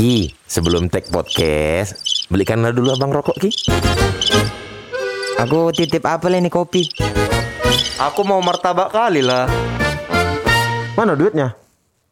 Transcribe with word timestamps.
Ki, 0.00 0.32
sebelum 0.48 0.88
tag 0.88 1.12
podcast, 1.12 2.24
belikanlah 2.32 2.72
dulu 2.72 2.96
abang 2.96 3.12
rokok 3.12 3.36
Ki. 3.36 3.52
Aku 5.36 5.68
titip 5.76 6.00
apa 6.08 6.24
ini 6.32 6.48
kopi? 6.48 6.88
Aku 8.00 8.24
mau 8.24 8.40
martabak 8.40 8.96
kali 8.96 9.20
lah. 9.20 9.44
Mana 10.96 11.12
duitnya? 11.12 11.52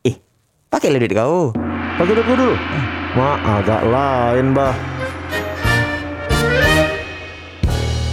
Ih, 0.05 0.21
pakai 0.69 1.01
duit 1.01 1.17
kau. 1.17 1.57
Pakai 1.97 2.13
duit 2.13 2.29
gua 2.29 2.37
dulu. 2.37 2.55
Ma, 3.17 3.41
agak 3.57 3.81
lain, 3.89 4.53
bah. 4.53 4.98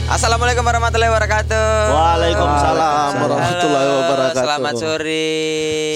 Assalamualaikum 0.06 0.62
warahmatullahi 0.62 1.10
wabarakatuh. 1.10 1.66
Waalaikumsalam 1.90 3.12
warahmatullahi 3.26 3.88
wabarakatuh. 3.90 4.38
Selamat 4.46 4.74
sore. 4.78 5.26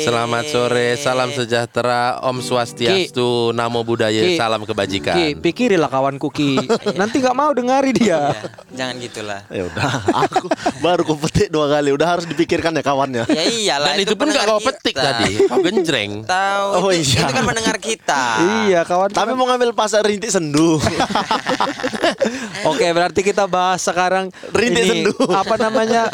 Selamat 0.02 0.46
sore, 0.50 0.88
salam 0.98 1.30
sejahtera, 1.30 2.18
Om 2.26 2.42
Swastiastu, 2.42 3.54
Namo 3.54 3.86
Buddhaya, 3.86 4.26
Ki. 4.26 4.34
salam 4.34 4.66
kebajikan. 4.66 5.14
Ki, 5.14 5.28
pikirilah 5.38 5.86
kawanku 5.94 6.34
Ki. 6.34 6.58
Nanti 7.00 7.22
nggak 7.22 7.38
mau 7.38 7.54
dengari 7.54 7.94
dia. 7.94 8.34
Jangan 8.74 8.98
gitulah. 8.98 9.46
Ya 9.54 9.70
udah, 9.70 9.86
aku 10.26 10.50
baru 10.82 11.06
ku 11.06 11.14
petik 11.14 11.54
dua 11.54 11.70
kali. 11.70 11.94
Udah 11.94 12.18
harus 12.18 12.26
dipikirkan 12.26 12.74
ya 12.74 12.82
kawannya. 12.82 13.30
Ya 13.30 13.44
iyalah. 13.46 13.94
Dan 13.94 14.10
itu 14.10 14.18
pun 14.18 14.34
gak 14.34 14.42
pendengar 14.42 14.58
kau 14.58 14.62
petik 14.66 14.96
kita. 14.98 15.06
tadi, 15.06 15.34
kau 15.46 15.60
genjreng. 15.62 16.12
Tahu. 16.26 16.68
Oh, 16.82 16.90
itu, 16.90 17.14
iya. 17.14 17.30
itu 17.30 17.34
kan 17.38 17.46
mendengar 17.46 17.78
kita. 17.78 18.24
iya, 18.66 18.82
kawan. 18.90 19.14
Tapi 19.14 19.38
mau 19.38 19.46
ngambil 19.46 19.78
pasar 19.78 20.02
rintik 20.02 20.34
sendu. 20.34 20.82
Oke, 22.74 22.90
berarti 22.90 23.22
kita 23.22 23.46
bahas 23.46 23.86
sekarang 24.00 24.26
Rintik 24.56 24.80
ini 24.80 24.92
sendu. 25.04 25.14
apa 25.28 25.56
namanya? 25.60 26.08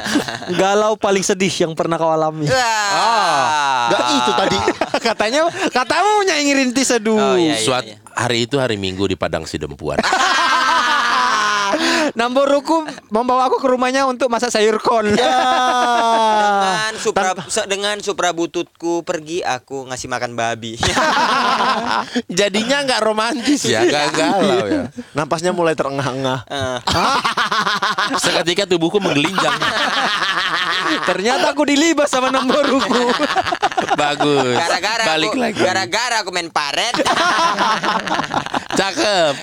galau 0.57 0.97
paling 0.97 1.21
sedih 1.21 1.53
yang 1.53 1.77
pernah 1.77 2.01
kau 2.01 2.09
alami. 2.09 2.49
Wah. 2.49 3.93
Gak 3.93 4.05
itu 4.09 4.31
tadi. 4.33 4.57
Katanya 5.13 5.41
katamu 5.69 6.25
nyanyi 6.25 6.51
rintik 6.57 6.81
seduh. 6.81 7.13
Oh, 7.13 7.37
iya, 7.37 7.53
iya. 7.53 7.61
Suat 7.61 7.85
hari 8.17 8.49
itu 8.49 8.57
hari 8.57 8.81
Minggu 8.81 9.05
di 9.05 9.13
Padang 9.13 9.45
Sidempuan. 9.45 10.01
Namboruku 12.15 12.83
membawa 13.11 13.45
aku 13.45 13.59
ke 13.59 13.67
rumahnya 13.67 14.07
untuk 14.07 14.31
masak 14.31 14.47
sayur 14.47 14.79
kon. 14.79 15.03
Dengan 15.03 16.95
supra 16.95 17.35
se- 17.45 17.67
dengan 17.67 17.99
supra 17.99 18.31
bututku 18.31 19.03
pergi 19.03 19.43
aku 19.43 19.83
ngasih 19.85 20.07
makan 20.07 20.31
babi. 20.33 20.79
Jadinya 22.39 22.81
nggak 22.81 23.01
romantis 23.01 23.67
ya, 23.67 23.83
nggak 23.83 24.07
galau 24.15 24.63
ya. 24.63 24.83
Napasnya 25.11 25.51
mulai 25.51 25.75
terengah-engah. 25.75 26.47
Eh, 26.47 26.77
Seketika 28.23 28.63
tubuhku 28.63 28.97
menggelinjang. 28.97 29.59
Ternyata 31.09 31.51
aku 31.51 31.67
dilibas 31.67 32.07
sama 32.07 32.31
Namboruku. 32.31 33.11
Bagus. 33.93 34.57
gara-gara 34.57 35.03
Balik 35.05 35.29
aku, 35.29 35.37
lagi. 35.37 35.59
gara-gara 35.61 36.15
aku 36.19 36.29
main 36.33 36.49
paret. 36.49 36.95
Cakep. 38.79 39.33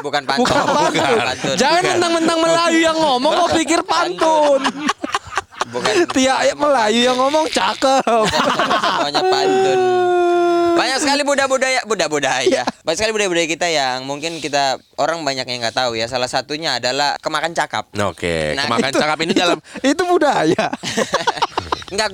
Bukan 0.00 0.22
pantun. 0.24 0.42
Bukan 0.42 0.62
pantun. 0.64 1.18
pantun. 1.20 1.56
Jangan 1.56 1.82
mentang-mentang 1.86 2.38
Melayu 2.40 2.78
yang 2.80 2.96
ngomong 2.96 3.32
kau 3.34 3.48
pikir 3.52 3.80
pantun. 3.84 4.60
Bukan 5.64 5.94
Tiap 6.06 6.36
ayat 6.40 6.56
Melayu 6.56 7.00
yang 7.04 7.16
ngomong 7.18 7.46
cakep. 7.48 8.24
semuanya 8.84 9.22
pantun. 9.22 9.80
Banyak 10.74 10.98
sekali 10.98 11.22
budaya-budaya, 11.22 11.86
budaya-budaya. 11.86 12.62
Banyak 12.82 12.98
sekali 12.98 13.14
budaya-budaya 13.14 13.46
kita 13.46 13.70
yang 13.70 14.02
mungkin 14.02 14.42
kita 14.42 14.74
orang 14.98 15.22
banyak 15.22 15.46
yang 15.46 15.62
nggak 15.62 15.78
tahu 15.78 15.94
ya. 15.94 16.10
Salah 16.10 16.26
satunya 16.26 16.82
adalah 16.82 17.14
kemakan 17.22 17.54
cakap. 17.54 17.86
Oke, 17.94 18.58
Nah, 18.58 18.66
kemakan 18.66 18.90
cakap 18.90 19.18
ini 19.22 19.32
dalam 19.32 19.58
itu 19.80 20.02
budaya. 20.02 20.74
Enggak 21.94 22.10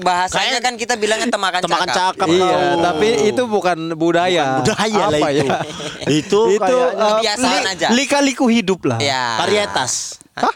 bahasanya 0.00 0.58
kan 0.58 0.74
kita 0.74 0.94
bilangnya 0.94 1.26
temakan, 1.26 1.60
Temakan 1.60 1.88
cakap. 1.90 2.14
cakap. 2.14 2.26
Iya, 2.30 2.46
kau. 2.46 2.78
tapi 2.80 3.08
itu 3.26 3.42
bukan 3.44 3.78
budaya. 3.94 4.62
Budaya 4.62 5.02
lah 5.04 5.18
Apa 5.18 5.28
itu. 5.28 5.42
ya? 5.44 5.58
Itu 6.22 6.40
itu 6.48 6.76
uh, 6.76 7.18
kebiasaan 7.18 7.60
li- 7.60 7.72
aja. 7.74 7.86
Lika-liku 7.90 8.46
hidup 8.46 8.86
lah. 8.86 8.98
Ya. 9.02 9.42
varietas. 9.42 10.22
Hah? 10.34 10.50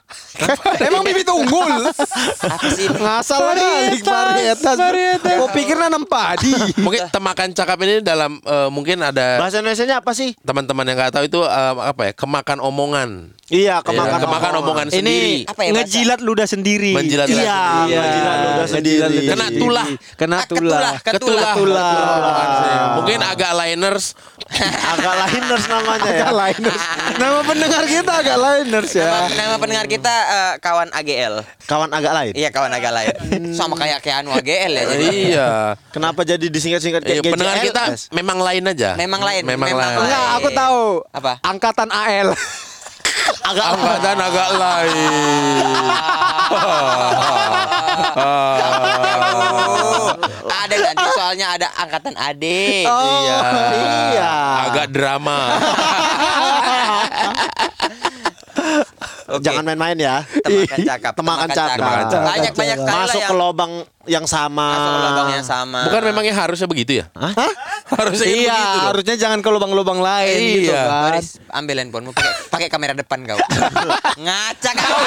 Emang 0.81 1.03
bibit 1.03 1.23
unggul? 1.25 1.71
Apa 1.71 2.67
sih 2.69 2.85
ini? 2.85 2.99
Ngasal 2.99 3.39
kali 3.39 3.99
varietas. 4.01 4.75
Kau 5.39 5.49
pikir 5.51 5.75
nanam 5.75 6.03
padi? 6.03 6.51
mungkin 6.79 7.07
temakan 7.09 7.49
cakap 7.53 7.79
ini 7.81 8.01
dalam 8.01 8.39
eh, 8.39 8.69
mungkin 8.69 8.99
ada 9.01 9.39
Bahasa 9.39 9.59
Indonesia 9.59 9.87
apa 9.95 10.11
sih? 10.13 10.35
teman-teman 10.41 10.83
yang 10.85 10.97
nggak 10.97 11.13
tahu 11.13 11.25
itu 11.25 11.41
eh, 11.41 11.73
apa 11.79 12.03
ya 12.05 12.13
kemakan 12.13 12.59
omongan 12.59 13.11
Iya, 13.49 13.81
Ya, 13.81 13.83
kemakan. 13.83 14.21
kemakan 14.21 14.53
omongan 14.61 14.87
sendiri 14.93 15.41
Ini 15.41 15.49
Apa 15.49 15.61
ya, 15.63 15.71
ngejilat 15.73 16.21
ludah 16.21 16.45
sendiri. 16.45 16.93
Menjilat 16.93 17.27
ludah 17.27 17.41
Iya, 17.41 17.57
sendiri. 17.57 17.97
menjilat 17.97 18.37
ludah 18.37 18.53
ngejilat 18.53 18.69
sendiri. 18.69 18.99
ludah 19.17 19.25
Kena 19.25 19.47
sendiri. 19.47 19.61
tulah. 19.63 19.87
Kena 20.19 20.37
Ah, 20.37 20.45
tulah. 20.45 20.93
ketulah, 21.01 21.53
ketulah. 21.55 21.95
Mungkin 22.99 23.19
agak 23.23 23.51
liners 23.55 24.07
Agak 24.89 25.15
liners 25.19 25.65
namanya 25.67 26.09
ya. 26.09 26.13
Agak 26.19 26.33
liners. 26.35 26.83
Nama 27.15 27.39
pendengar 27.43 27.83
kita 27.85 28.13
agak 28.17 28.37
liners 28.39 28.91
ya. 28.93 29.09
Nama 29.29 29.57
pendengar 29.69 29.85
kita 29.85 30.15
eh, 30.25 30.53
kawan 30.65 30.89
AGL. 30.97 31.45
Kawan 31.69 31.93
agak 31.93 32.13
lain. 32.17 32.33
Iya 32.33 32.49
kawan 32.49 32.73
agak 32.73 32.93
lain. 32.97 33.13
Sama 33.53 33.77
kayak 33.77 34.01
kayak 34.01 34.25
anu 34.25 34.33
AGL 34.33 34.73
ya. 34.73 34.85
Jadi. 34.89 35.07
iya 35.29 35.77
Kenapa 35.93 36.25
jadi 36.25 36.49
disingkat-singkat 36.49 37.05
Iya, 37.05 37.21
kayak 37.21 37.37
pendengar 37.37 37.61
kita 37.61 37.85
memang 38.17 38.41
lain 38.41 38.65
aja. 38.65 38.97
Memang 38.97 39.21
lain, 39.21 39.45
Memang, 39.45 39.69
memang 39.69 39.85
lain. 39.85 39.99
Enggak, 40.09 40.29
aku 40.41 40.49
tahu. 40.57 41.05
Apa? 41.13 41.33
Angkatan 41.45 41.93
AL. 41.93 42.33
agak 43.45 43.67
Angkatan 43.77 44.17
agak 44.25 44.49
lain. 44.57 45.69
Oh, 48.19 50.09
ada 50.49 50.75
nanti 50.81 51.05
soalnya 51.13 51.47
ada 51.61 51.69
angkatan 51.77 52.17
AD. 52.17 52.45
iya. 52.89 53.39
iya. 54.17 54.33
Agak 54.69 54.87
drama. 54.97 55.39
Oke. 59.29 59.45
Jangan 59.45 59.61
main-main 59.63 59.93
ya. 59.95 60.25
Temakan 60.41 60.79
cakap. 60.83 61.13
Temakan 61.13 61.49
cakap. 61.51 61.77
Temakan 61.77 62.05
cakap. 62.07 62.27
Banyak 62.27 62.53
banyak 62.55 62.77
Masuk 62.81 63.21
yang 63.21 63.29
ke 63.29 63.35
lubang 63.35 63.73
yang 64.09 64.25
sama. 64.25 64.69
masuk 64.73 64.89
ke 64.89 65.01
lubang 65.05 65.29
yang 65.31 65.45
sama. 65.45 65.81
Bukan 65.85 66.03
memangnya 66.03 66.35
harusnya 66.35 66.65
begitu 66.65 66.93
ya? 66.99 67.05
Hah? 67.13 67.33
Harusnya 67.91 68.25
kan 68.25 68.33
Iya, 68.35 68.57
begitu. 68.57 68.79
harusnya 68.89 69.15
jangan 69.19 69.39
ke 69.39 69.49
lubang-lubang 69.49 69.99
lain 69.99 70.33
Iya. 70.35 70.53
gitu 70.55 70.73
kan. 70.73 70.89
Baris, 71.07 71.29
ambil 71.47 71.77
handphonemu 71.79 72.11
pakai 72.11 72.33
pakai 72.49 72.69
kamera 72.69 72.93
depan 72.95 73.19
kau. 73.23 73.37
Ngaca 74.25 74.71
kau. 74.75 75.01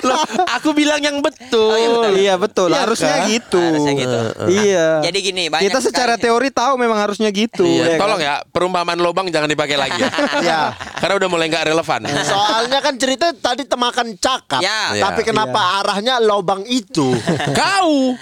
Loh, 0.00 0.22
aku 0.48 0.70
bilang 0.72 0.98
yang 0.98 1.18
betul. 1.18 1.70
Oh, 1.70 1.76
iya, 1.76 1.88
betul. 1.88 2.12
Iya 2.16 2.34
betul, 2.36 2.68
Iya 2.68 2.78
harusnya 2.80 3.14
kan? 3.14 3.28
gitu. 3.28 3.60
Harusnya 3.60 3.94
gitu. 3.94 4.18
Iya. 4.48 4.88
Jadi 5.02 5.18
gini, 5.20 5.42
banyak 5.46 5.64
kita 5.64 5.78
secara 5.80 6.14
sekali- 6.14 6.24
teori 6.24 6.48
tahu 6.50 6.72
memang 6.76 6.98
harusnya 6.98 7.28
gitu. 7.28 7.62
Iya, 7.62 7.84
ya 7.84 7.88
kan? 7.94 8.00
tolong 8.00 8.20
ya, 8.20 8.34
perumpamaan 8.48 8.98
lobang 8.98 9.26
jangan 9.28 9.46
dipakai 9.46 9.76
lagi 9.76 9.98
ya. 9.98 10.10
Ya. 10.48 10.60
Karena 10.98 11.14
udah 11.16 11.28
mulai 11.28 11.46
nggak 11.46 11.64
relevan. 11.66 12.00
Soalnya 12.30 12.78
kan 12.78 12.94
cerita 12.94 13.26
tadi 13.32 13.62
temakan 13.62 14.14
cakap. 14.14 14.60
Ya. 14.60 14.94
Tapi 14.94 15.20
Iya. 15.20 15.28
kenapa 15.28 15.60
arahnya 15.78 16.14
lubang 16.18 16.62
itu? 16.64 17.14
Kau. 17.52 18.14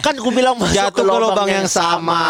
kan 0.00 0.14
aku 0.14 0.30
bilang 0.30 0.54
masuk 0.54 0.74
Jatuh 0.74 1.04
ke 1.04 1.18
lubang 1.18 1.48
yang 1.48 1.66
sama. 1.66 2.22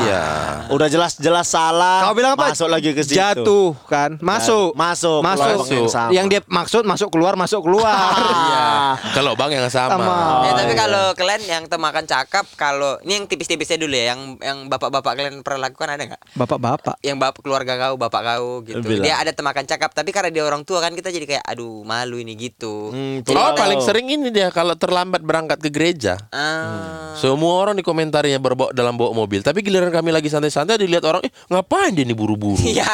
Iya. 0.00 0.24
Udah 0.68 0.86
jelas-jelas 0.86 1.46
salah. 1.46 2.04
Kau 2.04 2.14
bilang 2.14 2.34
apa? 2.34 2.50
Masuk 2.50 2.68
lagi 2.68 2.90
ke 2.90 3.02
situ. 3.02 3.16
Jatuh 3.16 3.74
kan? 3.86 4.16
Masuk. 4.18 4.72
Masuk. 4.74 5.20
ke 5.20 5.26
Masuk. 5.26 5.48
lubang 5.50 5.70
yang 5.70 5.88
sama. 5.88 6.10
Yang 6.10 6.26
dia 6.28 6.40
maksud 6.46 6.82
masuk 6.84 7.08
keluar 7.10 7.34
masuk 7.34 7.60
keluar. 7.62 7.94
Iya. 8.44 8.66
Ke 9.12 9.20
lobang 9.20 9.50
yang 9.50 9.66
sama. 9.68 9.94
Sama. 9.94 10.16
Ya, 10.42 10.52
Oh, 10.54 10.56
tapi 10.56 10.72
iya. 10.72 10.80
kalau 10.80 11.04
kalian 11.14 11.42
yang 11.44 11.64
temakan 11.64 12.04
cakap, 12.04 12.44
kalau 12.54 12.98
ini 13.00 13.16
yang 13.16 13.24
tipis-tipisnya 13.24 13.76
dulu 13.76 13.90
ya, 13.90 14.12
yang 14.12 14.20
yang 14.38 14.58
bapak-bapak 14.66 15.12
kalian 15.14 15.40
pernah 15.40 15.66
lakukan 15.66 15.88
ada 15.88 16.02
nggak? 16.04 16.22
Bapak-bapak. 16.34 16.96
Yang 17.00 17.16
bapak 17.18 17.40
keluarga 17.40 17.72
kau, 17.80 17.94
bapak 17.96 18.22
kau 18.22 18.46
gitu. 18.62 18.84
Bilang. 18.84 19.04
Dia 19.04 19.14
ada 19.24 19.32
temakan 19.32 19.64
cakap, 19.64 19.90
tapi 19.90 20.12
karena 20.12 20.28
dia 20.28 20.44
orang 20.44 20.62
tua 20.62 20.78
kan 20.78 20.92
kita 20.92 21.08
jadi 21.08 21.24
kayak 21.24 21.44
aduh 21.48 21.80
malu 21.82 22.20
ini 22.20 22.36
gitu. 22.36 22.92
Hmm, 22.92 23.24
Jadi 23.24 23.34
Oh, 23.34 23.56
paling 23.56 23.80
sering 23.80 24.06
ini 24.06 24.28
dia 24.28 24.52
kalau 24.52 24.76
terlambat 24.76 25.24
berangkat 25.24 25.58
ke 25.58 25.72
gereja. 25.72 26.20
Ah. 26.28 27.16
Semua 27.16 27.56
orang 27.56 27.74
di 27.74 27.82
komentarnya 27.82 28.36
berbawa 28.36 28.70
dalam 28.70 28.94
bawa 28.94 29.16
mobil. 29.16 29.40
Tapi 29.40 29.64
giliran 29.64 29.88
kami 29.88 30.12
lagi 30.12 30.28
santai-santai 30.28 30.76
dilihat 30.76 31.02
orang, 31.02 31.24
eh 31.24 31.32
ngapain 31.48 31.96
dia 31.96 32.04
nih 32.04 32.12
buru-buru? 32.12 32.60
Iya. 32.74 32.84
Iya, 32.84 32.92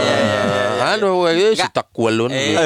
iya, 0.00 0.16
iya, 0.16 0.40
iya. 0.48 0.61
Aduh, 0.82 1.26
eh, 1.30 1.54
si 1.54 1.68
takwalun. 1.70 2.30
Eh, 2.30 2.52
gitu. 2.52 2.62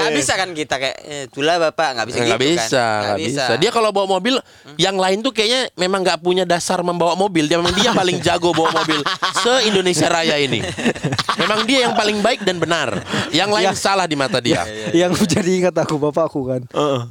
Gak 0.00 0.10
bisa 0.16 0.32
kan 0.34 0.48
kita 0.56 0.74
kayak 0.80 0.96
eh, 1.04 1.22
itulah 1.28 1.56
bapak 1.60 1.88
nggak 2.00 2.06
bisa 2.08 2.18
Nggak 2.24 2.38
gitu 2.40 2.44
bisa, 2.56 2.84
kan 2.84 3.02
nggak 3.04 3.18
bisa. 3.20 3.42
Dia 3.60 3.70
kalau 3.70 3.90
bawa 3.92 4.06
mobil, 4.18 4.34
yang 4.80 4.96
lain 4.96 5.20
tuh 5.20 5.30
kayaknya 5.30 5.68
memang 5.76 6.00
nggak 6.02 6.20
punya 6.20 6.44
dasar 6.44 6.80
membawa 6.80 7.14
mobil. 7.14 7.44
Dia 7.44 7.60
memang 7.60 7.76
dia 7.76 7.92
paling 7.92 8.18
jago 8.20 8.50
bawa 8.50 8.72
mobil 8.72 9.00
se 9.40 9.52
Indonesia 9.68 10.08
Raya 10.08 10.40
ini. 10.40 10.64
Memang 11.34 11.66
dia 11.66 11.90
yang 11.90 11.94
paling 11.98 12.22
baik 12.22 12.46
dan 12.46 12.56
benar. 12.56 12.94
Yang 13.34 13.50
lain 13.50 13.72
salah 13.74 14.06
di 14.06 14.16
mata 14.16 14.38
dia. 14.38 14.62
yang 14.94 15.12
jadi 15.14 15.50
ingat 15.64 15.74
aku 15.74 15.98
bapakku 15.98 16.46
kan 16.46 16.62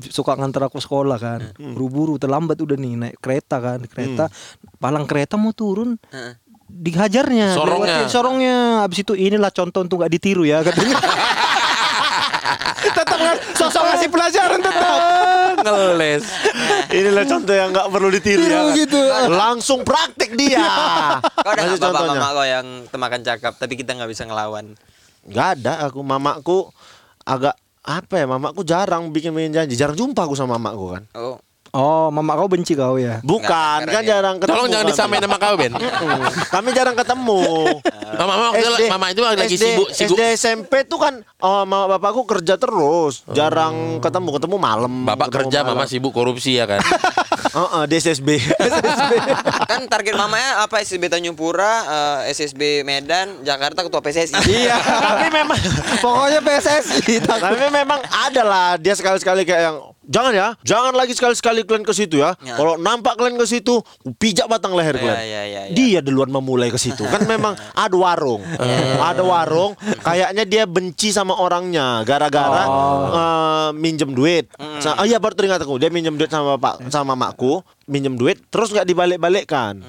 suka 0.08 0.38
ngantar 0.38 0.70
aku 0.70 0.80
sekolah 0.80 1.18
kan 1.20 1.40
buru-buru 1.58 2.16
terlambat 2.16 2.56
udah 2.60 2.78
nih 2.80 2.94
naik 2.96 3.16
kereta 3.20 3.60
kan 3.60 3.80
kereta 3.84 4.32
palang 4.80 5.04
kereta 5.04 5.36
mau 5.36 5.52
turun 5.52 6.00
Heeh. 6.10 6.40
Dihajarnya 6.75 7.54
Sorongnya. 7.54 7.86
lewatin 7.96 8.08
sorongnya 8.08 8.56
habis 8.81 9.00
itu 9.00 9.14
inilah 9.14 9.50
contoh 9.50 9.80
untuk 9.80 10.02
gak 10.02 10.12
ditiru 10.12 10.42
ya 10.42 10.62
katanya 10.62 10.98
tetap 12.84 13.16
ngas- 13.16 13.44
sosok 13.56 13.84
ngasih 13.84 14.10
pelajaran 14.10 14.60
tetap. 14.60 15.00
Ngeles. 15.66 16.24
Inilah 16.92 17.24
contoh 17.24 17.54
yang 17.54 17.70
nggak 17.72 17.88
perlu 17.88 18.10
ditiru 18.12 18.44
ya. 18.44 18.60
kan? 18.60 18.75
gitu. 18.75 19.00
Langsung 19.31 19.80
praktek 19.81 20.36
dia. 20.36 20.60
Kau 21.34 21.48
ada 21.48 21.64
nggak 21.64 21.80
bapak 21.80 21.90
contohnya. 21.96 22.20
mama 22.20 22.30
kau 22.30 22.46
yang 22.46 22.68
temakan 22.86 23.22
cakap 23.24 23.54
tapi 23.56 23.74
kita 23.74 23.96
nggak 23.96 24.12
bisa 24.12 24.24
ngelawan? 24.24 24.75
Nggak 25.24 25.48
ada 25.58 25.88
aku 25.88 26.00
mamaku 26.02 26.58
agak 27.24 27.56
apa 27.80 28.14
ya 28.14 28.25
mamaku 28.25 28.62
jarang 28.62 29.08
bikin 29.10 29.31
bikin 29.31 29.52
janji 29.54 29.75
jarang 29.75 29.96
jumpa 29.96 30.22
aku 30.22 30.36
sama 30.36 30.56
mamaku 30.56 30.96
kan 30.96 31.04
Oh, 31.14 31.36
Oh, 31.74 32.08
mama 32.08 32.38
kau 32.38 32.46
benci 32.46 32.74
kau 32.74 32.96
ya. 32.96 33.18
bukan 33.22 33.50
karena 33.81 33.90
kan 33.90 34.00
dia- 34.00 34.10
jarang 34.14 34.36
ketemu 34.38 34.54
Tolong 34.54 34.70
jangan 34.70 34.86
disamain 34.86 35.22
sama 35.22 35.38
kau 35.38 35.56
Ben. 35.56 35.74
Kami 36.54 36.70
jarang 36.70 36.94
ketemu 36.94 37.42
Mama, 38.14 38.34
mama, 38.38 38.54
itu- 38.54 38.86
mama 38.88 39.06
itu 39.10 39.22
lagi 39.25 39.42
SD, 39.50 39.58
sibuk, 39.58 39.88
sibuk. 39.90 40.14
SD 40.14 40.22
SMP 40.38 40.86
tuh 40.86 41.02
kan 41.02 41.14
oh, 41.36 41.66
mama 41.66 41.90
bapakku 41.92 42.30
kerja 42.30 42.56
terus 42.56 43.25
jarang 43.28 43.98
ketemu 43.98 44.30
ketemu 44.31 44.56
malam 44.56 44.94
Bapak 45.02 45.28
ketemu 45.28 45.50
kerja, 45.50 45.60
malam. 45.60 45.74
mama 45.75 45.84
sibuk 45.84 46.14
korupsi 46.14 46.56
ya 46.56 46.70
kan. 46.70 46.78
Heeh, 47.54 47.84
di 47.86 47.96
SSB 47.96 48.30
kan 49.70 49.86
target 49.86 50.14
mamanya 50.14 50.62
apa 50.62 50.78
SSB 50.80 51.06
Tanjung 51.08 51.34
Pura, 51.34 51.74
eh, 52.24 52.31
SSB 52.31 52.81
Medan, 52.81 53.42
Jakarta 53.42 53.81
ketua 53.81 53.98
PSSI. 54.00 54.38
Iya. 54.44 54.78
tapi 54.78 55.28
memang 55.31 55.58
Pokoknya 56.00 56.38
PSSI. 56.40 57.18
tapi 57.20 57.66
memang 57.68 57.98
ada 58.06 58.42
lah 58.42 58.70
dia 58.75 58.94
sekali 58.94 59.18
sekali 59.18 59.42
kayak 59.42 59.62
yang 59.64 59.78
jangan 60.04 60.32
ya 60.32 60.48
jangan 60.62 60.92
lagi 60.92 61.12
sekali 61.12 61.34
sekali 61.34 61.60
kalian 61.62 61.82
ke 61.82 61.92
situ 61.92 62.20
ya. 62.20 62.36
Ya. 62.40 62.56
kalau 62.56 62.76
nampak 62.76 63.16
kalian 63.16 63.36
ke 63.36 63.46
situ 63.46 63.80
pijak 64.16 64.46
batang 64.46 64.74
leher 64.74 64.94
Ya, 64.94 65.02
kalian. 65.02 65.18
ya, 65.18 65.42
ya, 65.44 65.62
ya. 65.66 65.74
dia 65.74 66.00
duluan 66.00 66.28
memulai 66.28 66.68
ke 66.68 66.78
situ. 66.78 67.04
Kan 67.06 67.24
memang 67.24 67.56
ada 67.76 67.96
warung. 67.96 68.44
Ada 69.00 69.22
warung 69.22 69.74
kayaknya 70.00 70.44
dia 70.44 70.64
benci 70.64 71.10
sama 71.10 71.34
orangnya. 71.34 72.04
Gara-gara 72.04 72.64
eh, 73.10 73.70
minjem 73.74 74.12
duit. 74.12 74.52
Sa- 74.80 74.98
oh 74.98 75.06
iya 75.06 75.18
baru 75.18 75.34
teringat 75.34 75.64
aku. 75.64 75.80
Dia 75.80 75.88
minjem 75.88 76.14
duit 76.14 76.28
sama 76.28 76.56
bapak 76.56 76.88
sama 76.88 77.16
makku 77.16 77.64
minjem 77.84 78.16
duit 78.16 78.40
terus 78.48 78.72
nggak 78.72 78.88
dibalik-balikkan 78.88 79.84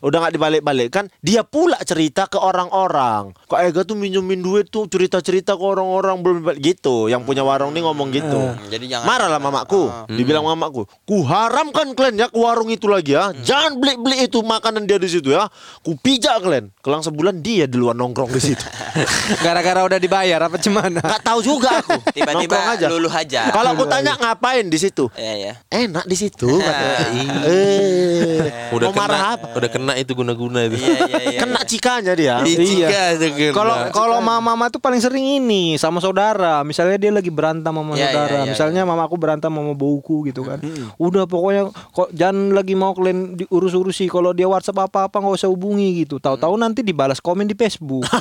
udah 0.00 0.18
nggak 0.26 0.34
dibalik-balikkan 0.36 1.04
dia 1.20 1.44
pula 1.44 1.76
cerita 1.84 2.26
ke 2.26 2.40
orang-orang. 2.40 3.32
Kok 3.48 3.60
Ega 3.60 3.82
tuh 3.84 3.96
minjemin 3.96 4.40
duit 4.40 4.68
tuh 4.72 4.88
cerita-cerita 4.88 5.56
ke 5.56 5.64
orang-orang 5.64 6.16
belum 6.20 6.38
gitu. 6.60 7.06
Yang 7.12 7.22
punya 7.28 7.42
warung 7.44 7.76
nih 7.76 7.84
ngomong 7.84 8.08
gitu. 8.12 8.40
Jadi 8.72 8.84
jangan 8.88 9.06
marah 9.06 9.28
lah 9.28 9.40
mamaku 9.40 9.92
dibilang 10.08 10.44
mamaku 10.44 10.88
ku 11.04 11.22
haramkan 11.24 11.92
kalian 11.92 12.24
ya 12.24 12.26
ke 12.32 12.38
warung 12.40 12.72
itu 12.72 12.88
lagi 12.88 13.14
ya. 13.14 13.32
Jangan 13.36 13.76
beli-beli 13.76 14.26
itu 14.26 14.40
makanan 14.40 14.88
dia 14.88 14.96
di 14.96 15.08
situ 15.08 15.32
ya. 15.32 15.46
Ku 15.84 15.94
pijak 15.96 16.40
kalian 16.40 16.72
kelang 16.80 17.04
sebulan 17.04 17.44
dia 17.44 17.68
duluan 17.68 17.96
nongkrong 17.96 18.32
di 18.32 18.40
situ. 18.40 18.64
Gara-gara 19.44 19.84
udah 19.84 19.98
dibayar 20.00 20.40
apa 20.48 20.56
cemana? 20.56 21.00
nggak 21.00 21.22
tahu 21.22 21.40
juga 21.44 21.82
aku. 21.82 21.98
Tiba-tiba 22.16 22.56
aja. 22.74 22.86
luluh 22.90 23.12
aja. 23.12 23.50
kalau 23.50 23.76
aku 23.76 23.84
tanya 23.86 24.16
ngapain 24.16 24.66
di 24.66 24.78
situ? 24.78 25.06
Ya, 25.14 25.34
ya. 25.36 25.52
enak 25.70 26.04
di 26.06 26.16
situ. 26.16 26.48
Katanya. 26.66 27.44
eh. 27.46 28.70
Udah 28.70 28.86
mau 28.90 28.96
marah 28.96 29.18
kena, 29.18 29.34
apa? 29.36 29.46
udah 29.58 29.70
kena 29.70 29.89
itu 29.94 30.12
guna-guna 30.12 30.66
itu. 30.66 30.76
Iya, 30.76 30.98
iya, 31.00 31.20
iya. 31.30 31.40
kena 31.40 31.60
cikanya 31.62 32.12
dia 32.12 32.34
Iya. 32.42 32.88
kena. 32.88 33.50
Kalau 33.52 33.74
kalau 33.90 34.18
mama-mama 34.18 34.68
tuh 34.68 34.78
paling 34.78 34.98
sering 34.98 35.40
ini 35.40 35.74
sama 35.74 35.98
saudara. 35.98 36.60
Misalnya 36.60 36.96
dia 36.96 37.10
lagi 37.10 37.28
berantem 37.28 37.70
sama 37.70 37.94
Iya, 37.94 38.10
saudara. 38.10 38.30
iya, 38.30 38.42
iya, 38.42 38.50
Misalnya 38.50 38.82
mamaku 38.84 39.14
berantem 39.14 39.48
sama 39.48 39.72
bauku 39.72 40.26
gitu 40.26 40.42
kan. 40.42 40.58
Udah 40.96 41.24
pokoknya 41.24 41.70
kok 41.70 42.10
jangan 42.10 42.52
lagi 42.52 42.74
mau 42.74 42.92
kalian 42.92 43.34
diurus-urusi. 43.36 44.06
Kalau 44.06 44.30
dia 44.30 44.44
WhatsApp 44.44 44.84
apa-apa 44.84 45.16
nggak 45.16 45.36
usah 45.36 45.48
hubungi 45.48 46.02
gitu. 46.02 46.18
Tahu-tahu 46.18 46.54
nanti 46.54 46.82
dibalas 46.82 47.18
komen 47.18 47.46
di 47.46 47.54
Facebook. 47.54 48.04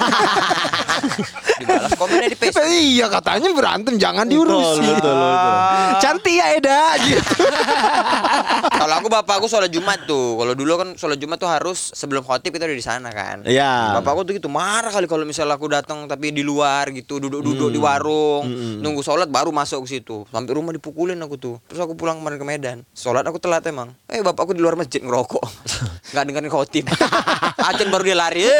Dibalas 1.59 1.91
komennya 1.95 2.29
di 2.31 2.37
Facebook. 2.39 2.65
iya 2.71 3.05
katanya 3.11 3.49
berantem 3.53 3.93
jangan 3.99 4.25
diurusi. 4.25 4.81
betul, 4.81 4.95
betul, 4.95 5.15
betul. 5.15 5.53
Cantik 5.99 6.33
ya 6.33 6.45
Eda 6.55 6.81
gitu. 7.03 7.33
Kalau 8.79 8.93
aku 8.99 9.07
bapakku 9.11 9.45
sholat 9.45 9.69
Jumat 9.69 10.07
tuh. 10.07 10.39
Kalau 10.39 10.53
dulu 10.55 10.73
kan 10.79 10.89
sholat 10.95 11.19
Jumat 11.19 11.37
tuh 11.37 11.51
harus 11.51 11.91
sebelum 11.93 12.23
khotib 12.23 12.55
kita 12.55 12.65
udah 12.65 12.77
di 12.77 12.85
sana 12.85 13.09
kan. 13.11 13.43
Iya. 13.43 13.99
Bapakku 13.99 14.23
tuh 14.23 14.33
gitu 14.33 14.47
marah 14.47 14.89
kali 14.89 15.05
kalau 15.05 15.27
misalnya 15.27 15.59
aku 15.59 15.67
datang 15.67 16.07
tapi 16.07 16.31
di 16.31 16.41
luar 16.41 16.89
gitu 16.95 17.19
duduk-duduk 17.19 17.69
di 17.69 17.79
warung 17.79 18.47
nunggu 18.79 19.03
sholat 19.03 19.27
baru 19.27 19.51
masuk 19.51 19.83
ke 19.85 19.99
situ 19.99 20.23
sampai 20.29 20.55
rumah 20.55 20.71
dipukulin 20.71 21.19
aku 21.19 21.35
tuh 21.35 21.55
terus 21.67 21.81
aku 21.83 21.93
pulang 21.99 22.21
kemarin 22.21 22.37
ke 22.39 22.45
Medan 22.47 22.77
sholat 22.95 23.27
aku 23.27 23.41
telat 23.41 23.65
emang 23.67 23.91
eh 24.07 24.23
bapakku 24.23 24.55
di 24.55 24.61
luar 24.63 24.79
masjid 24.79 25.03
ngerokok 25.03 25.43
nggak 26.15 26.23
dengerin 26.23 26.51
khotib 26.51 26.85
Acen 27.69 27.87
baru 27.87 28.03
dia 28.03 28.17
lari 28.17 28.41
eh, 28.41 28.51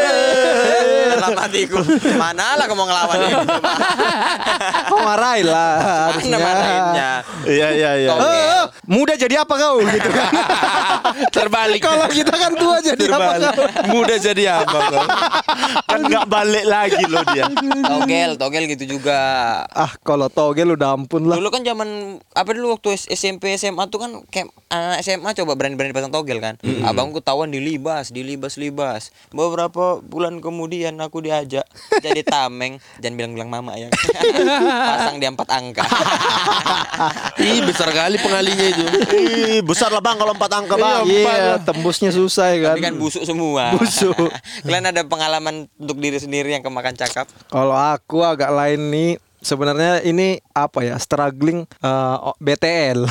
dalam 1.12 1.34
hatiku 1.36 1.82
mana 2.16 2.54
lah 2.54 2.66
kamu 2.66 2.84
ngelawan 2.84 3.18
ini 3.20 3.34
Kau 4.86 5.00
marahin 5.00 5.46
lah 5.46 5.74
mana 5.78 6.08
harusnya. 6.10 6.38
marahinnya 6.38 7.12
iya 7.46 7.68
iya 7.72 7.92
iya. 7.98 8.10
Eh, 8.12 8.64
muda 8.86 9.14
jadi 9.14 9.42
apa 9.42 9.54
kau 9.56 9.82
gitu 9.90 10.10
kan? 10.10 10.30
terbalik. 11.30 11.80
Kalau 11.80 12.06
kita 12.08 12.30
kan 12.32 12.52
tua 12.54 12.78
jadi 12.80 13.04
apa 13.08 13.32
kau? 13.40 13.66
Mudah 13.90 14.18
jadi 14.18 14.44
apa 14.56 14.78
kau? 14.86 15.06
kan 15.86 16.00
nggak 16.02 16.26
balik 16.26 16.66
lagi 16.66 17.04
loh 17.06 17.24
dia 17.28 17.46
togel 17.82 18.32
togel 18.38 18.64
gitu 18.68 18.86
juga 18.90 19.20
Ah 19.70 19.92
kalau 20.00 20.28
togel 20.28 20.76
udah 20.76 20.94
ampun 20.94 21.26
lah. 21.26 21.38
Dulu 21.38 21.50
kan 21.50 21.62
zaman 21.62 21.90
apa 22.32 22.50
dulu 22.52 22.76
waktu 22.76 22.94
SMP 23.10 23.56
SMA 23.56 23.90
tuh 23.90 24.00
kan 24.00 24.12
kayak 24.28 24.50
anak 24.70 25.02
SMA 25.02 25.34
coba 25.34 25.56
berani-berani 25.56 25.92
pasang 25.92 26.14
togel 26.14 26.38
kan. 26.38 26.56
Abangku 26.84 27.20
ketahuan 27.20 27.50
dilibas, 27.50 28.14
dilibas-libas. 29.00 29.32
Beberapa 29.32 30.04
bulan 30.04 30.44
kemudian 30.44 31.00
aku 31.00 31.24
diajak 31.24 31.64
jadi 32.04 32.22
tameng 32.22 32.78
jangan 33.00 33.16
bilang-bilang 33.16 33.50
mama 33.50 33.80
ya. 33.80 33.88
pasang 34.92 35.18
di 35.18 35.26
empat 35.26 35.48
angka. 35.50 35.84
Ih, 37.40 37.64
besar 37.64 37.90
kali 37.90 38.20
pengalinya 38.20 38.66
itu. 38.68 38.84
Ih, 39.16 39.60
besar 39.64 39.90
lah 39.90 40.04
bang 40.04 40.20
kalau 40.20 40.36
empat 40.36 40.52
angka 40.52 40.76
bang 40.76 41.04
Iya, 41.08 41.64
tembusnya 41.64 42.12
susah 42.12 42.54
ya 42.54 42.58
kan. 42.62 42.76
Tapi 42.76 42.82
kan 42.84 42.96
busuk 43.00 43.24
semua. 43.24 43.74
Busuk. 43.74 44.16
Kalian 44.68 44.92
ada 44.92 45.02
pengalaman 45.08 45.72
untuk 45.80 45.98
diri 45.98 46.20
sendiri 46.20 46.52
yang 46.52 46.64
kemakan 46.64 46.94
cakap? 46.94 47.26
Kalau 47.48 47.76
aku 47.76 48.22
agak 48.22 48.52
lain 48.52 48.92
nih 48.92 49.12
sebenarnya 49.40 50.04
ini 50.04 50.44
apa 50.52 50.84
ya 50.84 51.00
struggling 51.00 51.64
eh, 51.80 52.18
o- 52.20 52.36
BTL. 52.38 53.08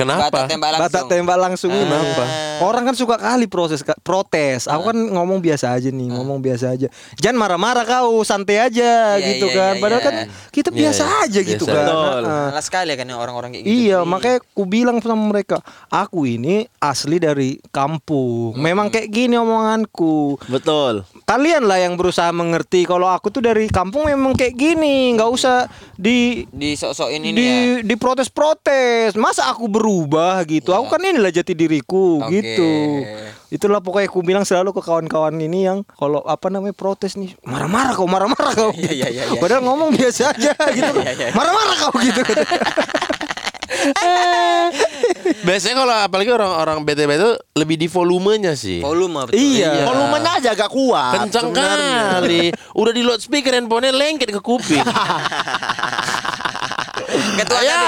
Kenapa? 0.00 0.32
Batak 0.32 0.48
tembak 0.48 0.70
langsung. 0.70 0.84
Batak 0.86 1.04
tembak 1.06 1.38
langsung 1.38 1.70
ini 1.70 1.82
Ah. 1.82 1.88
kenapa? 1.90 2.24
Orang 2.60 2.82
kan 2.84 2.94
suka 2.94 3.16
kali 3.16 3.44
proses 3.44 3.80
protes. 4.00 4.64
Aku 4.64 4.82
kan 4.86 4.96
ngomong 4.96 5.38
biasa 5.38 5.72
aja 5.72 5.88
nih, 5.88 6.08
ngomong 6.08 6.40
biasa 6.40 6.72
aja. 6.72 6.88
Jangan 7.16 7.36
marah-marah 7.36 7.84
kau, 7.84 8.20
santai 8.20 8.56
aja 8.58 9.16
Iya, 9.16 9.26
gitu 9.28 9.46
iya, 9.48 9.56
kan. 9.56 9.72
iya, 9.74 9.80
Padahal 9.80 10.00
iya. 10.00 10.06
kan 10.06 10.14
kita 10.48 10.68
Iya, 10.70 10.78
biasa 10.78 11.02
iya. 11.02 11.18
aja 11.22 11.40
gitu 11.42 11.64
Biasa. 11.64 11.74
kan. 11.74 11.84
Betul. 11.84 12.20
Heeh. 12.22 12.46
Malas 12.50 12.64
sekali 12.64 12.92
kan 12.94 13.06
orang-orang 13.10 13.50
kayak 13.50 13.64
gitu. 13.64 13.74
Iya, 13.76 13.98
makanya 14.02 14.38
ku 14.46 14.62
bilang 14.64 14.96
sama 14.98 15.24
mereka, 15.26 15.56
aku 15.88 16.24
ini 16.24 16.56
asli 16.78 17.16
dari 17.16 17.50
kampung. 17.70 18.56
Memang 18.56 18.88
kayak 18.88 19.08
gini 19.08 19.34
omonganku. 19.34 20.40
betul 20.42 21.04
Kalian 21.24 21.62
lah 21.62 21.78
yang 21.78 21.94
berusaha 21.94 22.30
mengerti 22.30 22.82
kalau 22.82 23.06
aku 23.06 23.28
tuh 23.28 23.40
dari 23.40 23.68
kampung 23.68 24.04
memang 24.04 24.32
kayak 24.32 24.52
gini, 24.52 25.12
nggak 25.12 25.28
usah 25.28 25.66
di 25.94 26.42
di 26.48 26.72
sok-sokin 26.72 27.22
ini 27.22 27.32
di 27.32 27.46
ya. 27.46 27.54
di 27.82 27.94
protes-protes. 27.94 29.14
Masa 29.14 29.46
aku 29.46 29.66
berubah 29.66 29.89
gitu? 30.46 30.70
Aku 30.74 30.86
kan 30.88 31.00
inilah 31.02 31.32
jati 31.32 31.52
diriku 31.54 32.22
Oke. 32.22 32.38
gitu. 32.38 32.72
Itulah 33.50 33.82
pokoknya 33.82 34.06
aku 34.06 34.20
bilang 34.22 34.44
selalu 34.46 34.70
ke 34.70 34.82
kawan-kawan 34.86 35.34
ini 35.34 35.66
yang 35.66 35.82
kalau 35.98 36.22
apa 36.22 36.46
namanya 36.48 36.74
protes 36.74 37.18
nih, 37.18 37.34
marah-marah 37.42 37.98
kau, 37.98 38.06
marah-marah 38.06 38.52
kau. 38.54 38.70
Iya, 38.78 38.92
iya, 38.94 39.08
iya, 39.10 39.22
iya. 39.26 39.40
Padahal 39.42 39.66
ngomong 39.66 39.90
biasa 39.90 40.30
aja 40.30 40.54
gitu. 40.78 40.98
Iya, 41.02 41.12
iya. 41.18 41.26
Marah-marah 41.34 41.76
kau 41.82 41.94
gitu. 41.98 42.22
Biasanya 45.40 45.74
kalau 45.82 45.94
apalagi 46.04 46.30
orang-orang 46.30 46.84
BTB 46.84 47.10
itu 47.16 47.30
lebih 47.56 47.76
di 47.80 47.88
volumenya 47.88 48.52
sih. 48.52 48.84
Volume 48.84 49.24
betul. 49.30 49.40
Iya. 49.40 49.88
volumenya 49.88 50.30
aja 50.36 50.48
agak 50.52 50.70
kuat 50.70 51.16
Kencang 51.16 51.48
kali. 51.54 52.52
Udah 52.76 52.92
di 52.92 53.02
loudspeaker 53.02 53.56
handphonenya 53.56 53.94
lengket 53.94 54.30
ke 54.30 54.40
kuping. 54.42 54.84
Ketua 57.40 57.60
Ya. 57.60 57.82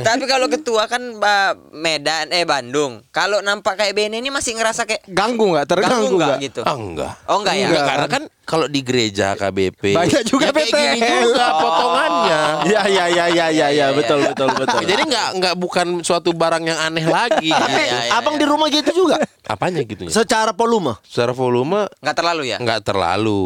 Tapi 0.00 0.24
kalau 0.24 0.46
ketua 0.46 0.86
kan 0.86 1.02
Ba- 1.16 1.56
Medan 1.70 2.30
eh 2.30 2.42
Bandung. 2.42 3.02
Kalau 3.10 3.40
nampak 3.40 3.76
kayak 3.76 3.92
Bene 3.92 4.16
ini 4.16 4.28
masih 4.28 4.54
ngerasa 4.54 4.84
kayak 4.84 5.06
Ganggu 5.06 5.50
nggak? 5.50 5.66
Terganggu 5.66 6.06
ganggu 6.08 6.16
nggak 6.18 6.38
gitu. 6.40 6.60
Ah, 6.62 6.74
enggak. 6.74 7.12
Oh 7.26 7.36
enggak 7.38 7.54
ya? 7.54 7.66
Enggak, 7.66 7.84
karena 7.84 8.06
kan 8.08 8.22
kalau 8.42 8.66
di 8.66 8.80
gereja 8.80 9.32
KBP 9.32 9.94
Banyak 9.94 10.22
juga 10.24 10.46
ya 10.46 10.52
kayak 10.52 10.68
gini 10.68 10.98
BTL. 10.98 11.22
juga 11.24 11.46
potongannya. 11.56 12.40
Iya 12.64 12.80
iya 12.86 13.04
iya 13.06 13.24
iya 13.28 13.46
iya 13.48 13.66
ya, 13.72 13.86
betul 13.90 14.18
betul 14.20 14.48
betul. 14.52 14.82
Jadi 14.82 15.02
enggak 15.04 15.28
enggak 15.32 15.54
bukan 15.54 15.86
suatu 16.00 16.30
barang 16.30 16.62
yang 16.62 16.78
aneh 16.80 17.04
lagi. 17.04 17.48
Tapi 17.48 17.70
gitu. 17.80 17.94
iya, 18.02 18.12
abang 18.12 18.34
di 18.34 18.44
rumah 18.44 18.66
gitu 18.66 18.90
juga. 18.92 19.22
Apanya 19.42 19.82
gitu 19.82 20.06
ya? 20.06 20.10
Secara 20.12 20.50
volume. 20.50 20.94
Secara 21.02 21.30
volume 21.30 21.86
Enggak 21.98 22.16
terlalu 22.16 22.42
ya? 22.46 22.56
enggak 22.56 22.80
terlalu, 22.82 23.42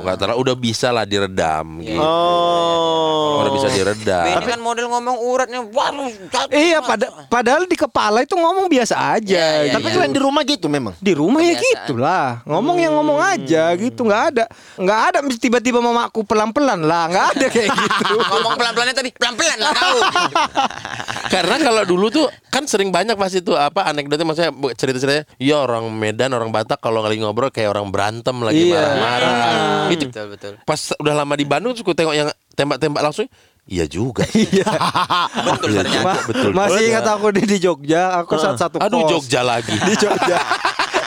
enggak 0.00 0.16
terlalu 0.16 0.38
udah 0.40 0.56
bisa 0.56 0.88
lah 0.88 1.02
diredam 1.02 1.66
gitu. 1.80 1.98
Oh. 1.98 3.42
Udah 3.42 3.50
bisa 3.52 3.68
diredam. 3.68 4.24
Bene 4.24 4.44
kan 4.44 4.60
model 4.60 4.86
ngomong 4.88 5.16
uratnya 5.18 5.60
waduh. 5.64 6.08
Iya, 6.48 6.78
pada, 6.80 7.06
padahal 7.26 7.64
di 7.64 7.74
kepala 7.74 8.22
itu 8.22 8.34
ngomong 8.34 8.66
biasa 8.66 8.94
aja. 9.16 9.34
Iya, 9.34 9.50
iya, 9.66 9.72
Tapi 9.72 9.86
iya. 9.86 9.94
kalian 9.96 10.12
di 10.12 10.22
rumah 10.22 10.42
gitu 10.42 10.66
memang. 10.66 10.94
Di 10.98 11.12
rumah 11.12 11.40
ya 11.40 11.52
Kebiasaan. 11.52 11.66
gitulah. 11.84 12.26
Ngomong 12.44 12.76
yang 12.78 12.92
ngomong 12.94 13.18
aja 13.18 13.64
gitu, 13.74 14.00
nggak 14.02 14.22
ada. 14.32 14.44
Nggak 14.74 15.00
ada 15.06 15.18
tiba-tiba 15.32 15.78
mamaku 15.78 16.24
pelan-pelan 16.24 16.80
lah, 16.80 17.06
nggak 17.06 17.26
ada 17.32 17.46
kayak 17.46 17.68
gitu. 17.82 18.04
Ngomong 18.16 18.54
pelan-pelan 18.56 18.90
tapi 18.90 19.10
pelan-pelan 19.12 19.58
lah 19.58 19.72
kau. 19.72 19.98
Karena 21.34 21.56
kalau 21.56 21.82
dulu 21.84 22.06
tuh 22.08 22.26
kan 22.48 22.64
sering 22.64 22.88
banyak 22.88 23.14
pasti 23.14 23.40
tuh 23.40 23.54
apa 23.54 23.84
anekdotnya 23.84 24.24
maksudnya 24.24 24.52
cerita-ceritanya 24.72 25.24
ya 25.36 25.60
orang 25.60 25.88
Medan 25.88 26.32
orang 26.32 26.50
Batak 26.50 26.76
kalau 26.78 27.00
lagi 27.00 27.16
ngobrol 27.16 27.48
kayak 27.48 27.70
orang 27.70 27.88
berantem 27.88 28.36
lagi 28.38 28.68
Iya. 28.68 28.82
marah-marah. 28.92 29.88
Itu 29.88 30.04
betul 30.08 30.26
betul. 30.30 30.52
pas 30.62 30.80
udah 30.94 31.14
lama 31.14 31.34
di 31.34 31.44
Bandung 31.44 31.72
suka 31.72 31.92
tengok 31.92 32.12
yang 32.12 32.28
tembak-tembak 32.52 33.00
langsung 33.02 33.24
iya 33.64 33.86
juga. 33.86 34.26
Iya. 34.36 34.68
Betul 35.46 35.70
ternyata. 35.72 36.02
Ma- 36.04 36.24
betul. 36.26 36.50
Masih 36.52 36.84
ingat 36.84 37.06
aku 37.08 37.26
di, 37.30 37.42
di 37.46 37.58
Jogja, 37.58 38.12
aku 38.18 38.36
saat 38.36 38.58
satu 38.58 38.76
kos. 38.76 38.84
Aduh 38.84 39.08
Jogja 39.08 39.40
lagi. 39.40 39.72
di 39.72 39.94
Jogja. 39.96 40.36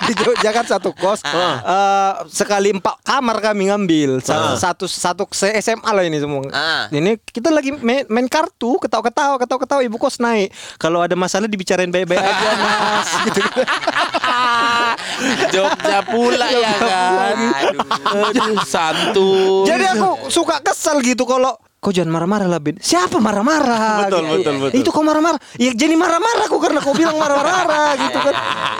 Di 0.05 0.13
Jogja 0.21 0.49
kan 0.53 0.65
satu 0.65 0.89
kos. 0.93 1.21
Eh, 1.25 2.13
sekali 2.29 2.71
empat 2.73 3.01
kamar 3.01 3.37
kami 3.41 3.69
ngambil. 3.73 4.21
Satu 4.21 4.55
satu, 4.57 4.85
satu 4.85 5.23
se 5.33 5.51
SMA 5.61 5.89
lah 5.89 6.03
ini 6.05 6.21
semua. 6.21 6.45
Ah. 6.53 6.85
ini 6.93 7.17
kita 7.19 7.49
lagi 7.49 7.73
main, 7.73 8.05
main 8.07 8.27
kartu 8.29 8.77
ketawa-ketawa 8.81 9.41
ketawa-ketawa 9.41 9.81
ibu 9.83 9.97
kos 9.97 10.21
naik. 10.21 10.53
Kalau 10.77 11.01
ada 11.01 11.17
masalah 11.17 11.49
dibicarain 11.49 11.89
baik-baik 11.89 12.21
aja 12.21 12.49
mas. 12.61 13.09
Gitu. 13.25 13.41
Jogja 15.55 15.99
pula 16.05 16.47
ya 16.51 16.71
kan. 16.77 17.37
Aduh, 18.29 18.61
santun. 18.67 19.65
jadi 19.65 19.97
aku 19.97 20.29
suka 20.29 20.59
kesel 20.61 21.01
gitu 21.01 21.23
kalau 21.25 21.55
kau 21.85 21.93
jangan 21.93 22.09
marah-marah 22.11 22.47
lah 22.47 22.57
Ben 22.57 22.75
siapa 22.75 23.21
marah-marah 23.21 24.09
Betul, 24.09 24.25
Gitu. 24.25 24.33
betul, 24.33 24.55
betul. 24.59 24.77
itu 24.81 24.89
kau 24.89 25.03
marah-marah 25.03 25.37
ya 25.55 25.69
jadi 25.69 25.93
marah-marah 25.93 26.43
aku 26.43 26.57
karena 26.57 26.79
kau 26.79 26.91
bilang 26.91 27.13
marah-marah 27.15 27.93
gitu 28.03 28.17
kan 28.17 28.33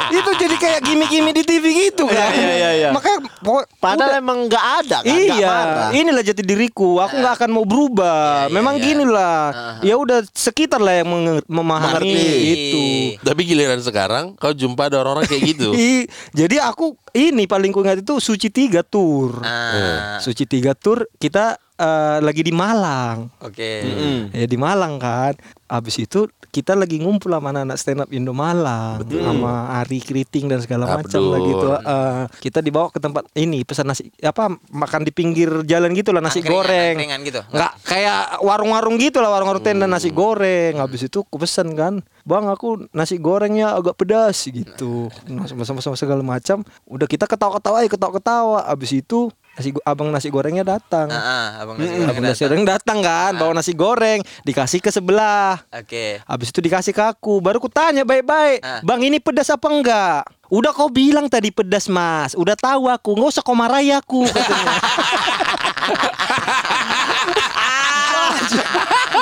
itu 0.08 0.30
jadi 0.36 0.56
kayak 0.56 0.80
gimmick-gimmick 0.82 1.36
di 1.36 1.44
TV 1.46 1.66
gitu 1.84 2.06
kan 2.06 2.32
Iya, 2.32 2.52
iya, 2.52 2.70
iya. 2.76 2.90
makanya 2.90 3.30
pokok- 3.40 3.70
Padahal 3.78 4.12
udah. 4.12 4.18
emang 4.18 4.38
nggak 4.46 4.66
ada 4.80 4.98
kan? 5.00 5.14
Iya, 5.14 5.38
marah. 5.46 5.90
inilah 5.92 6.24
jati 6.24 6.42
diriku. 6.42 6.98
Aku 6.98 7.14
nggak 7.16 7.38
akan 7.38 7.50
mau 7.52 7.62
berubah. 7.64 8.50
Memang 8.50 8.78
gini 8.78 9.06
lah. 9.06 9.78
Ya 9.80 9.94
udah 9.94 10.26
sekitar 10.28 10.80
lah 10.80 10.96
yang 10.96 11.10
memahami 11.46 12.02
Mengerti. 12.02 12.50
itu. 12.50 12.84
Tapi 13.20 13.42
giliran 13.44 13.78
sekarang 13.80 14.34
kau 14.34 14.50
jumpa 14.52 14.90
ada 14.90 15.00
orang-orang 15.00 15.28
kayak 15.28 15.44
gitu. 15.48 15.70
Jadi 16.40 16.56
aku 16.58 16.98
ini 17.12 17.46
paling 17.46 17.70
ku 17.70 17.80
ingat 17.80 18.02
itu 18.02 18.18
Suci 18.18 18.50
Tiga 18.50 18.82
Tour. 18.82 19.38
Ah, 19.42 20.18
Suci 20.18 20.46
Tiga 20.46 20.74
Tour 20.74 21.06
kita 21.16 21.62
eh, 21.76 22.18
lagi 22.24 22.42
di 22.42 22.54
Malang. 22.56 23.30
Oke. 23.40 23.84
Ya 24.32 24.46
di 24.48 24.58
Malang 24.58 24.98
kan. 24.98 25.36
Habis 25.66 25.98
itu 25.98 26.30
kita 26.54 26.78
lagi 26.78 27.02
ngumpul 27.02 27.34
sama 27.34 27.50
anak 27.52 27.76
stand 27.76 28.00
up 28.00 28.10
Indo 28.14 28.32
Malang 28.32 29.02
sama 29.02 29.82
Ari 29.82 29.98
Kriting 29.98 30.46
dan 30.46 30.62
segala 30.62 30.86
macam 30.88 31.20
lah 31.26 31.40
gitu. 31.42 31.68
Eh, 31.74 32.24
kita 32.40 32.62
dibawa 32.62 32.88
ke 32.94 33.02
tempat 33.02 33.26
ini 33.36 33.66
pesan 33.66 33.90
nasi 33.90 34.08
apa 34.22 34.54
makan 34.70 35.02
di 35.04 35.12
pinggir 35.12 35.66
jalan 35.66 35.92
gitu 35.98 36.14
lah 36.14 36.22
nasi 36.24 36.40
Angkringan, 36.40 36.56
goreng. 36.56 36.94
angkringan 36.96 37.20
gitu? 37.28 37.42
Nggak 37.50 37.74
kayak 37.84 38.22
warung-warung 38.46 38.96
gitu 39.02 39.18
lah 39.20 39.34
warung-warung 39.34 39.66
tenda 39.66 39.90
nasi 39.90 40.14
goreng. 40.14 40.78
Habis 40.78 41.10
itu 41.10 41.26
aku 41.26 41.42
pesen 41.42 41.74
kan, 41.74 42.00
"Bang, 42.24 42.46
aku 42.48 42.86
nasi 42.94 43.18
gorengnya 43.18 43.74
agak 43.76 43.98
pedas 43.98 44.38
gitu." 44.46 45.10
Nah, 45.26 45.50
sama-sama 45.50 45.98
segala 45.98 46.22
macam. 46.22 46.62
Udah 46.86 47.10
kita 47.10 47.26
ketawa-ketawa, 47.26 47.84
ya 47.84 47.90
ketawa-ketawa. 47.90 48.70
Habis 48.70 49.02
itu 49.02 49.34
nasi 49.56 49.72
abang 49.88 50.12
nasi 50.12 50.28
gorengnya 50.28 50.68
datang. 50.68 51.08
Ah, 51.08 51.24
ah, 51.24 51.48
abang 51.64 51.80
nasi 51.80 51.96
goreng 51.96 52.12
abang 52.12 52.24
nasi 52.28 52.44
datang. 52.44 52.52
goreng 52.52 52.66
datang 52.68 52.98
kan, 53.00 53.32
bawa 53.40 53.52
nasi 53.56 53.72
goreng, 53.72 54.20
dikasih 54.44 54.84
ke 54.84 54.92
sebelah. 54.92 55.64
Oke. 55.72 56.20
Habis 56.28 56.52
itu 56.52 56.60
dikasih 56.60 56.92
ke 56.92 57.00
aku, 57.00 57.40
baru 57.40 57.64
ku 57.64 57.72
tanya 57.72 58.04
baik-baik, 58.04 58.60
Ah. 58.60 58.84
bang 58.84 59.08
ini 59.08 59.24
pedas 59.24 59.48
apa 59.48 59.72
enggak? 59.72 60.28
Udah 60.52 60.76
kau 60.76 60.92
bilang 60.92 61.32
tadi 61.32 61.50
pedas 61.50 61.88
mas, 61.88 62.36
udah 62.36 62.60
tahu 62.60 62.92
aku, 62.92 63.16
nggak 63.16 63.32
usah 63.32 63.42
kau 63.42 63.56
marahi 63.56 63.96
aku 63.96 64.28
katanya. 64.28 64.76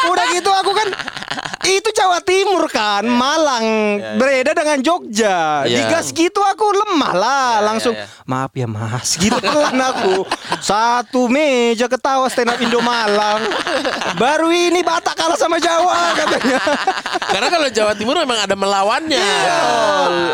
udah 0.03 0.25
gitu 0.35 0.51
aku 0.51 0.71
kan 0.73 0.87
itu 1.63 1.89
Jawa 1.95 2.19
Timur 2.19 2.67
kan, 2.67 3.07
Malang 3.07 3.65
beda 4.19 4.51
dengan 4.51 4.79
Jogja. 4.79 5.63
Iya. 5.63 5.87
Digas 5.87 6.11
gitu 6.11 6.39
aku 6.39 6.65
lemah 6.75 7.13
lah, 7.13 7.51
Ya, 7.53 7.63
langsung 7.63 7.95
ya, 7.95 8.03
ya. 8.03 8.23
maaf 8.27 8.51
ya 8.51 8.67
mas, 8.67 9.15
gitu 9.15 9.39
kan 9.39 9.75
aku. 9.75 10.27
Satu 10.67 11.27
meja 11.27 11.87
ketawa 11.87 12.27
stand 12.27 12.51
up 12.51 12.59
Indo 12.59 12.83
Malang. 12.83 13.47
Baru 14.15 14.51
ini 14.51 14.83
Batak 14.83 15.15
kalah 15.15 15.39
sama 15.39 15.57
Jawa 15.57 16.11
katanya. 16.13 16.59
Karena 17.33 17.47
kalau 17.47 17.67
Jawa 17.71 17.93
Timur 17.95 18.19
memang 18.19 18.43
ada 18.43 18.55
melawannya. 18.55 19.23
Iya. 19.23 19.61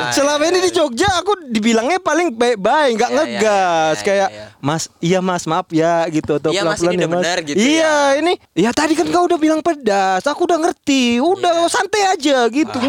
Selama 0.10 0.44
ini 0.50 0.60
di 0.60 0.72
Jogja 0.74 1.08
aku 1.22 1.50
dibilangnya 1.50 2.02
paling 2.02 2.34
baik-baik, 2.34 2.98
nggak 2.98 3.10
Iya, 3.10 3.16
iya, 3.16 3.26
ngegas 3.30 3.98
iya, 4.02 4.06
kayak 4.06 4.30
iya, 4.30 4.40
iya. 4.50 4.59
Mas, 4.60 4.92
iya 5.00 5.24
Mas, 5.24 5.48
maaf 5.48 5.72
ya 5.72 6.04
gitu 6.12 6.36
atau 6.36 6.52
Iya, 6.52 6.68
Mas, 6.68 6.84
pelan-pelan 6.84 6.92
ini 6.92 7.00
ya 7.00 7.08
udah 7.08 7.10
Mas. 7.16 7.24
benar 7.24 7.40
gitu 7.48 7.56
iya, 7.56 7.80
ya. 7.80 8.20
ini 8.20 8.34
ya 8.60 8.70
tadi 8.76 8.92
kan 8.92 9.08
kau 9.08 9.24
udah 9.24 9.40
bilang 9.40 9.64
pedas, 9.64 10.20
aku 10.28 10.44
udah 10.44 10.60
ngerti, 10.60 11.24
udah 11.24 11.64
santai 11.72 12.12
aja 12.12 12.44
gitu. 12.52 12.80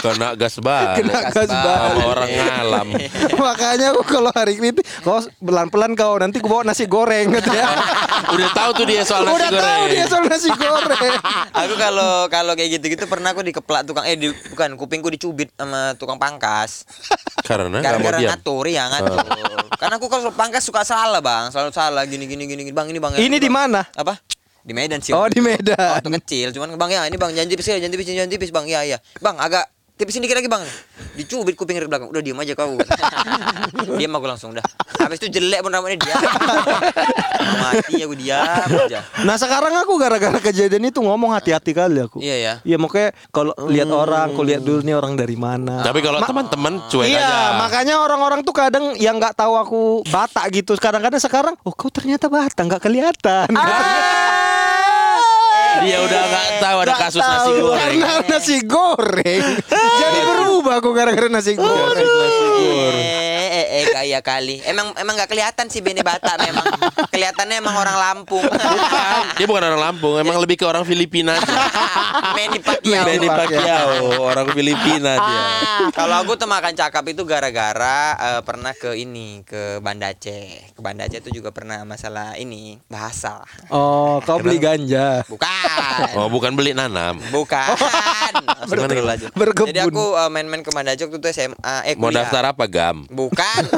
Kena 0.00 0.32
gas 0.32 0.56
banget. 0.64 1.04
Kena 1.04 1.18
gas 1.28 1.52
banget. 1.52 1.92
orang 2.08 2.30
ngalam. 2.32 2.88
Makanya 3.44 3.86
aku 3.92 4.02
kalau 4.08 4.32
hari 4.32 4.56
kritik, 4.56 4.80
kau 5.04 5.20
pelan-pelan 5.44 5.92
kau 5.92 6.16
nanti 6.16 6.40
aku 6.40 6.48
bawa 6.48 6.64
nasi 6.64 6.88
goreng 6.88 7.28
gitu 7.36 7.52
ya. 7.52 7.68
Udah 8.34 8.48
tahu 8.56 8.70
tuh 8.80 8.86
dia 8.88 9.02
soal 9.02 9.26
nasi 9.26 9.36
udah 9.36 9.50
goreng. 9.50 9.64
tahu 9.68 9.82
dia 9.92 10.04
soal 10.06 10.24
nasi 10.24 10.48
goreng. 10.54 11.14
Aku 11.60 11.74
kalau 11.74 12.12
kalau 12.30 12.52
kayak 12.54 12.78
gitu-gitu 12.78 13.04
pernah 13.10 13.34
aku 13.34 13.42
dikeplak 13.42 13.82
tukang 13.82 14.06
eh 14.06 14.14
di, 14.14 14.30
bukan 14.54 14.78
kupingku 14.78 15.10
dicubit 15.10 15.50
sama 15.58 15.98
tukang 15.98 16.16
pangkas. 16.16 16.86
Karena 17.42 17.82
diam. 17.82 18.30
ngatur 18.30 18.64
ya 18.70 18.86
ngatur. 18.86 19.18
Karena 19.76 19.94
aku 19.98 20.06
kalau 20.06 20.30
pangkas 20.30 20.62
suka 20.62 20.86
salah 20.86 21.09
bang, 21.18 21.50
selalu 21.50 21.74
salah 21.74 22.06
gini 22.06 22.30
gini 22.30 22.46
gini 22.46 22.62
gini 22.62 22.70
bang 22.70 22.86
ini 22.86 23.02
bang. 23.02 23.18
Ini 23.18 23.36
di 23.42 23.50
mana? 23.50 23.82
Apa? 23.98 24.14
Di 24.62 24.70
Medan 24.70 25.02
sih. 25.02 25.10
Oh 25.10 25.26
di 25.26 25.42
Medan. 25.42 25.74
Waktu 25.98 26.14
kecil, 26.22 26.54
cuman 26.54 26.78
bang 26.78 26.90
ya 26.94 27.00
ini 27.10 27.18
bang 27.18 27.34
jangan 27.34 27.50
tipis 27.50 27.66
ya, 27.66 27.82
jangan 27.82 27.92
tipis, 27.98 28.06
jangan 28.06 28.30
tipis 28.30 28.50
bang 28.54 28.66
ya 28.70 28.80
ya. 28.86 28.98
Bang 29.18 29.34
agak 29.42 29.66
tipisin 30.00 30.24
dikit 30.24 30.40
lagi 30.40 30.48
bang. 30.48 30.64
Dicubit 31.12 31.52
kuping 31.52 31.76
dari 31.76 31.84
belakang. 31.84 32.08
Udah 32.08 32.24
diam 32.24 32.40
aja 32.40 32.56
kau. 32.56 32.80
diam 34.00 34.12
aku 34.16 34.24
langsung 34.24 34.56
udah. 34.56 34.64
Habis 34.96 35.20
itu 35.20 35.36
jelek 35.36 35.60
pun 35.60 35.68
rambutnya 35.68 36.00
dia. 36.00 36.16
Mati 37.60 38.00
aku 38.00 38.16
diam 38.16 38.40
aja. 38.88 39.04
Nah 39.28 39.36
sekarang 39.36 39.76
aku 39.76 40.00
gara-gara 40.00 40.40
kejadian 40.40 40.88
itu 40.88 41.04
ngomong 41.04 41.36
hati-hati 41.36 41.76
kali 41.76 42.00
aku. 42.00 42.24
Iya 42.24 42.36
ya. 42.40 42.54
Iya 42.64 42.76
makanya 42.80 43.12
kalau 43.28 43.52
lihat 43.68 43.92
orang, 43.92 44.32
aku 44.32 44.40
lihat 44.48 44.64
dulu 44.64 44.80
nih 44.80 44.96
orang 44.96 45.12
dari 45.20 45.36
mana. 45.36 45.84
Tapi 45.84 46.00
kalau 46.00 46.24
teman-teman 46.24 46.80
cuek 46.88 47.12
iya, 47.12 47.20
aja. 47.20 47.60
makanya 47.60 47.94
orang-orang 48.00 48.40
tuh 48.40 48.56
kadang 48.56 48.96
yang 48.96 49.20
nggak 49.20 49.36
tahu 49.36 49.52
aku 49.60 49.80
Batak 50.08 50.48
gitu. 50.56 50.72
Kadang-kadang 50.80 51.20
sekarang, 51.20 51.54
oh 51.60 51.74
kau 51.76 51.92
ternyata 51.92 52.32
Batak 52.32 52.64
nggak 52.64 52.82
kelihatan. 52.82 53.52
Dia 55.80 55.98
udah 56.02 56.20
nggak 56.26 56.46
tahu 56.60 56.76
ada 56.82 56.86
Nggak 56.90 57.00
kasus 57.06 57.22
nasi 57.22 57.50
tahu, 57.50 57.60
goreng. 57.62 57.80
Karena 57.80 58.10
nasi 58.26 58.56
goreng. 58.66 59.42
Jadi 60.02 60.18
berubah 60.26 60.74
aku 60.82 60.90
gara-gara 60.92 61.28
nasi 61.30 61.52
goreng. 61.54 62.08
Eh, 62.60 63.48
eh, 63.50 63.66
eh, 63.80 63.84
kaya 63.90 64.20
kali. 64.20 64.60
Emang 64.66 64.92
emang 64.98 65.14
nggak 65.16 65.30
kelihatan 65.30 65.66
sih 65.72 65.80
Bene 65.80 66.02
Batak 66.04 66.36
memang. 66.42 66.66
Kelihatannya 67.10 67.56
emang 67.62 67.76
orang 67.78 67.96
Lampung. 67.96 68.44
Bukan, 68.44 69.22
dia 69.38 69.46
bukan 69.48 69.62
orang 69.72 69.80
Lampung, 69.80 70.14
emang 70.20 70.36
lebih 70.44 70.60
ke 70.60 70.64
orang 70.66 70.84
Filipina. 70.84 71.38
Manny 72.10 72.58
Pacquiao. 72.58 73.04
Manny 73.06 73.28
Pacquiao, 73.28 73.96
orang 74.26 74.46
Filipina 74.52 75.12
dia. 75.16 75.42
Kalau 75.94 76.16
aku 76.22 76.34
tuh 76.34 76.48
makan 76.50 76.74
cakap 76.74 77.04
itu 77.06 77.22
gara-gara 77.22 78.16
eh, 78.18 78.40
pernah 78.42 78.74
ke 78.74 78.98
ini 78.98 79.46
ke 79.46 79.78
Banda 79.78 80.10
Aceh. 80.10 80.74
Ke 80.74 80.80
Banda 80.82 81.06
Aceh 81.06 81.22
itu 81.22 81.30
juga 81.42 81.54
pernah 81.54 81.82
masalah 81.86 82.34
ini 82.36 82.78
bahasa. 82.90 83.42
Oh, 83.70 84.18
kau 84.24 84.42
beli 84.42 84.58
ganja. 84.58 85.22
Bukan. 85.30 86.18
Oh, 86.18 86.28
bukan 86.28 86.52
beli 86.58 86.74
nanam. 86.74 87.22
Bukan. 87.30 87.76
Astagfirullahaladzim. 88.66 89.30
Berkebun. 89.34 89.70
Jadi 89.70 89.80
aku 89.86 90.04
eh, 90.18 90.30
main-main 90.30 90.62
ke 90.66 90.70
Banda 90.74 90.92
Aceh 90.96 91.06
waktu 91.06 91.18
itu 91.22 91.28
SMA. 91.30 91.74
Eh, 91.86 91.94
Mau 91.96 92.10
daftar 92.10 92.50
apa, 92.52 92.64
Gam? 92.66 93.06
Bukan. 93.08 93.62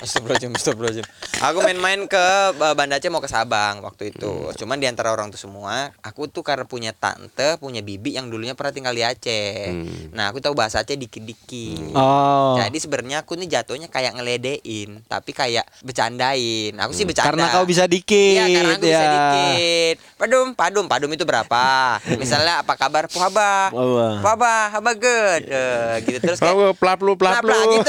Astagfirullahaladzim, 0.00 0.56
astagfirullahaladzim. 0.56 1.06
Aku 1.44 1.60
main-main 1.60 2.00
ke 2.08 2.24
uh, 2.56 2.72
Banda 2.72 2.96
Aceh 2.96 3.12
mau 3.12 3.20
ke 3.20 3.28
Sabang 3.28 3.84
waktu 3.84 4.16
itu. 4.16 4.48
Cuman 4.56 4.80
di 4.80 4.88
antara 4.88 5.12
orang 5.12 5.28
tuh 5.28 5.36
semua, 5.36 5.92
aku 6.00 6.24
tuh 6.24 6.40
karena 6.40 6.64
punya 6.70 6.94
tante, 6.94 7.58
punya 7.58 7.82
bibi 7.82 8.14
yang 8.14 8.30
dulunya 8.30 8.54
pernah 8.54 8.70
tinggal 8.70 8.94
di 8.94 9.02
Aceh. 9.02 9.74
Nah, 10.14 10.30
aku 10.30 10.38
tahu 10.38 10.54
bahasa 10.54 10.86
Aceh 10.86 10.94
dikit-dikit. 10.94 11.90
Oh. 11.98 12.54
Jadi 12.54 12.78
sebenarnya 12.78 13.26
aku 13.26 13.34
nih 13.34 13.50
jatuhnya 13.58 13.90
kayak 13.90 14.14
ngeledein, 14.14 15.02
tapi 15.10 15.34
kayak 15.34 15.66
bercandain. 15.82 16.78
Aku 16.78 16.94
sih 16.94 17.02
bercanda. 17.02 17.34
Karena 17.34 17.50
kau 17.50 17.66
bisa 17.66 17.90
dikit, 17.90 18.38
Iya, 18.38 18.46
karena 18.46 18.72
aku 18.78 18.86
bisa 18.86 19.02
ya. 19.02 19.10
dikit. 19.10 19.96
Padum, 20.20 20.52
padum, 20.52 20.84
padum 20.84 21.08
itu 21.08 21.24
berapa? 21.24 21.96
Misalnya 22.20 22.60
apa 22.60 22.76
kabar 22.76 23.08
Puhaba? 23.08 23.72
Puhaba, 24.20 24.68
haba 24.68 24.92
good. 24.92 25.48
Eh, 25.48 25.94
gitu 26.04 26.20
terus 26.22 26.38
kayak 26.38 26.52
Oh, 26.52 26.76
pelaplu. 26.76 27.16
Pelap-pelap 27.16 27.56
gitu. 27.72 27.88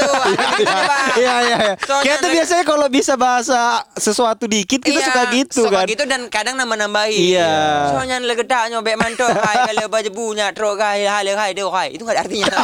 gitu 0.56 0.72
deh. 0.72 0.96
Iya 1.14 1.34
iya 1.44 1.56
iya. 1.60 1.74
Kita 1.76 2.16
tuh 2.16 2.24
ada- 2.24 2.32
biasanya 2.32 2.64
kalau 2.64 2.88
bisa 2.88 3.14
bahasa 3.14 3.60
sesuatu 3.94 4.48
dikit 4.48 4.80
kita 4.80 4.96
Iya, 4.96 5.06
suka 5.06 5.22
gitu 5.30 5.60
suka 5.62 5.78
kan. 5.78 5.86
gitu 5.86 6.08
dan 6.08 6.24
kadang 6.26 6.56
nambah-nambahin. 6.56 7.36
Iya. 7.36 7.52
Soalnya 7.92 8.16
legedak 8.18 8.72
nyobek 8.72 8.96
mantok 8.96 9.28
hai 9.28 9.68
kalau 9.68 9.86
baca 9.86 10.08
punya 10.08 10.46
truk 10.50 10.80
hai 10.80 11.04
hai 11.04 11.28
hai 11.28 11.50
dia 11.52 11.68
hai. 11.68 11.88
Itu 11.92 12.02
enggak 12.02 12.16
ada 12.16 12.24
artinya. 12.24 12.48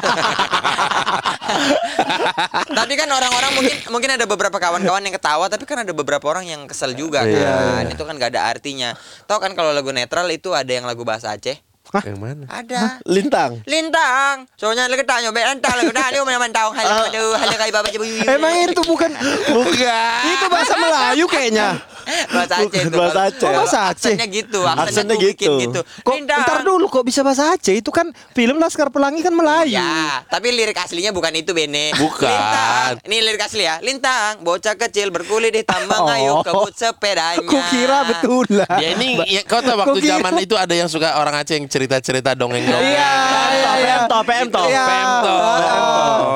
Tapi 2.69 2.93
kan 2.95 3.09
orang-orang 3.09 3.51
mungkin 3.53 3.75
mungkin 3.91 4.11
ada 4.11 4.25
beberapa 4.25 4.57
kawan-kawan 4.57 5.01
yang 5.01 5.13
ketawa 5.13 5.45
tapi 5.47 5.65
kan 5.65 5.81
ada 5.81 5.91
beberapa 5.91 6.25
orang 6.25 6.47
yang 6.47 6.63
kesel 6.65 6.93
juga 6.93 7.25
Iya, 7.25 7.43
kan. 7.43 7.85
Itu 7.91 8.03
kan 8.05 8.15
gak 8.17 8.31
ada 8.33 8.47
artinya. 8.47 8.95
Tahu 9.27 9.39
kan 9.39 9.53
kalau 9.59 9.75
lagu 9.75 9.91
netral 9.91 10.31
itu 10.31 10.55
ada 10.55 10.71
yang 10.71 10.87
lagu 10.87 11.03
bahasa 11.03 11.35
Aceh? 11.35 11.59
Yang 12.05 12.21
mana? 12.21 12.45
Ada. 12.47 13.00
Lintang. 13.03 13.65
Lintang. 13.65 14.45
Soalnya 14.55 14.87
lagi 14.87 15.03
tanya 15.03 15.33
be 15.35 15.41
lintang 15.41 15.73
lagi 15.73 15.88
dah 15.91 16.07
dia 16.12 16.21
mana 16.21 16.47
tahu 16.53 16.71
hal 16.77 16.87
hal 17.11 17.49
kayak 17.49 17.73
bapak. 17.75 17.91
Emang 18.29 18.53
itu 18.61 18.83
bukan 18.85 19.11
Bukan. 19.50 20.21
itu 20.31 20.47
bahasa 20.53 20.75
Melayu 20.79 21.25
kayaknya. 21.27 21.81
Bahasa 22.29 22.55
Aceh 22.61 22.81
itu. 22.83 22.95
Bahasa 22.95 23.21
Aceh. 23.25 23.47
Oh, 23.47 23.53
bahasa 23.55 23.79
Aceh. 23.87 24.12
Aksennya 24.12 24.27
gitu, 24.29 24.61
Aksennya 24.61 24.85
aksennya, 24.85 25.15
tuh 25.15 25.21
bikin 25.23 25.49
gitu. 25.49 25.55
gitu. 25.61 25.81
Kok 26.03 26.15
Lintang. 26.15 26.41
ntar 26.43 26.59
dulu 26.62 26.85
kok 26.87 27.05
bisa 27.05 27.21
bahasa 27.21 27.45
Aceh? 27.53 27.75
Itu 27.75 27.91
kan 27.91 28.07
film 28.33 28.57
Laskar 28.57 28.88
Pelangi 28.88 29.21
kan 29.21 29.31
Melayu. 29.31 29.75
Ya, 29.75 30.25
tapi 30.27 30.50
lirik 30.50 30.77
aslinya 30.77 31.11
bukan 31.11 31.33
itu 31.35 31.53
Bene. 31.53 31.93
Bukan. 31.95 32.27
Lintang. 32.27 32.93
Ini 33.03 33.17
lirik 33.21 33.41
asli 33.41 33.62
ya. 33.62 33.77
Lintang, 33.79 34.41
bocah 34.41 34.75
kecil 34.77 35.09
berkulit 35.09 35.50
di 35.50 35.62
tambang 35.62 36.00
Oh. 36.00 36.09
ayo 36.11 36.35
kebut 36.41 36.73
sepedanya. 36.73 37.38
Aku 37.38 37.59
kira 37.69 38.07
betulan. 38.07 38.69
Ya 38.79 38.88
ini 38.93 39.19
ya, 39.27 39.43
kau 39.43 39.59
tahu 39.59 39.77
waktu 39.77 39.91
Kok 39.91 40.00
kira- 40.00 40.12
zaman 40.15 40.33
itu 40.38 40.55
ada 40.55 40.73
yang 40.73 40.87
suka 40.87 41.17
orang 41.17 41.35
Aceh 41.37 41.55
yang 41.55 41.67
cerita-cerita 41.67 42.33
dongeng-dongeng. 42.33 42.87
Iya, 42.87 43.12
iya, 43.53 43.73
iya. 43.77 43.97
Iya. 44.09 44.25
Pemto. 44.25 44.62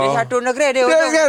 Di 0.03 0.09
satu 0.13 0.37
negeri 0.39 0.67
dia. 0.73 0.85
Makanya 0.85 1.23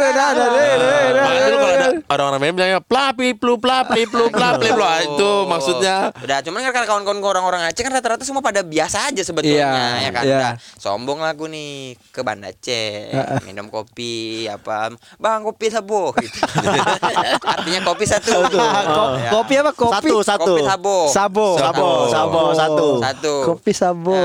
dulu 1.44 1.56
kalau 1.56 1.68
ada 1.70 1.86
orang-orang 2.06 2.52
bilangnya 2.52 2.80
plapi 2.80 3.34
plu 3.34 3.56
plapli 3.56 4.04
plu 4.04 4.28
plapli 4.34 4.68
plu. 4.68 4.82
Ah, 4.82 5.00
Itu 5.00 5.30
maksudnya 5.44 5.96
Udah, 6.16 6.38
cuman 6.40 6.60
kan 6.60 6.72
karena 6.72 6.86
kawan-kawan 6.86 7.18
gua 7.18 7.30
orang-orang 7.32 7.62
Aceh 7.64 7.80
kan 7.80 7.90
rata-rata 7.90 8.22
semua 8.22 8.40
pada 8.40 8.60
biasa 8.60 9.08
aja 9.08 9.22
sebetulnya 9.22 9.56
Iya, 9.56 10.02
ya 10.02 10.10
kan. 10.10 10.22
iya. 10.22 10.36
Udah, 10.36 10.52
sombong 10.76 11.18
lah 11.18 11.32
aku 11.32 11.46
nih 11.46 11.72
ke 12.08 12.20
Banda 12.20 12.48
Aceh, 12.48 13.10
minum 13.42 13.66
kopi 13.66 14.44
apa, 14.46 14.90
"Bang, 15.16 15.42
kopi 15.42 15.68
sabo." 15.68 16.10
gitu. 16.20 16.38
Artinya 17.40 17.80
kopi 17.84 18.04
satu. 18.04 18.30
Ya. 19.16 19.30
Kopi 19.30 19.54
apa? 19.56 19.70
Kopi. 19.72 19.92
Satu, 19.94 20.16
satu. 20.20 20.44
Kopi 20.50 20.62
sabo. 20.62 20.96
Sabo. 21.08 21.48
Sabo, 21.56 21.88
sabo, 22.08 22.40
satu. 22.52 22.88
Satu. 23.00 23.34
Kopi 23.46 23.72
sabo. 23.72 24.20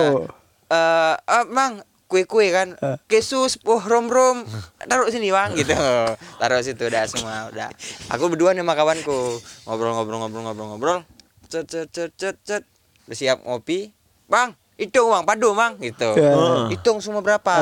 eh 0.67 1.15
eh, 1.17 1.45
Mang, 1.49 1.81
kue-kue 2.09 2.49
kan. 2.49 2.73
Kesus 3.05 3.61
oh 3.69 3.79
rom 3.79 4.09
rom 4.09 4.43
taruh 4.89 5.07
sini 5.13 5.29
bang. 5.29 5.53
Gitu. 5.53 5.77
Taruh 6.41 6.59
situ 6.65 6.89
udah 6.89 7.05
semua 7.05 7.53
udah 7.53 7.69
aku 8.09 8.33
berdua 8.33 8.57
nih 8.57 8.65
sama 8.65 8.73
kawanku. 8.73 9.37
Ngobrol 9.69 9.93
ngobrol 9.93 10.17
ngobrol 10.25 10.41
ngobrol 10.49 10.67
ngobrol. 10.73 10.99
Cet 11.45 11.69
cet 11.69 11.93
cet 11.93 12.11
cet 12.17 12.37
cet. 12.41 12.63
Udah 13.05 13.15
siap 13.15 13.45
ngopi. 13.45 13.93
Bang 14.25 14.57
hitung 14.79 15.13
bang. 15.13 15.23
Padu 15.23 15.53
bang. 15.53 15.77
Gitu. 15.77 16.09
Ya. 16.17 16.33
hitung 16.73 16.97
semua 17.03 17.21
berapa? 17.21 17.53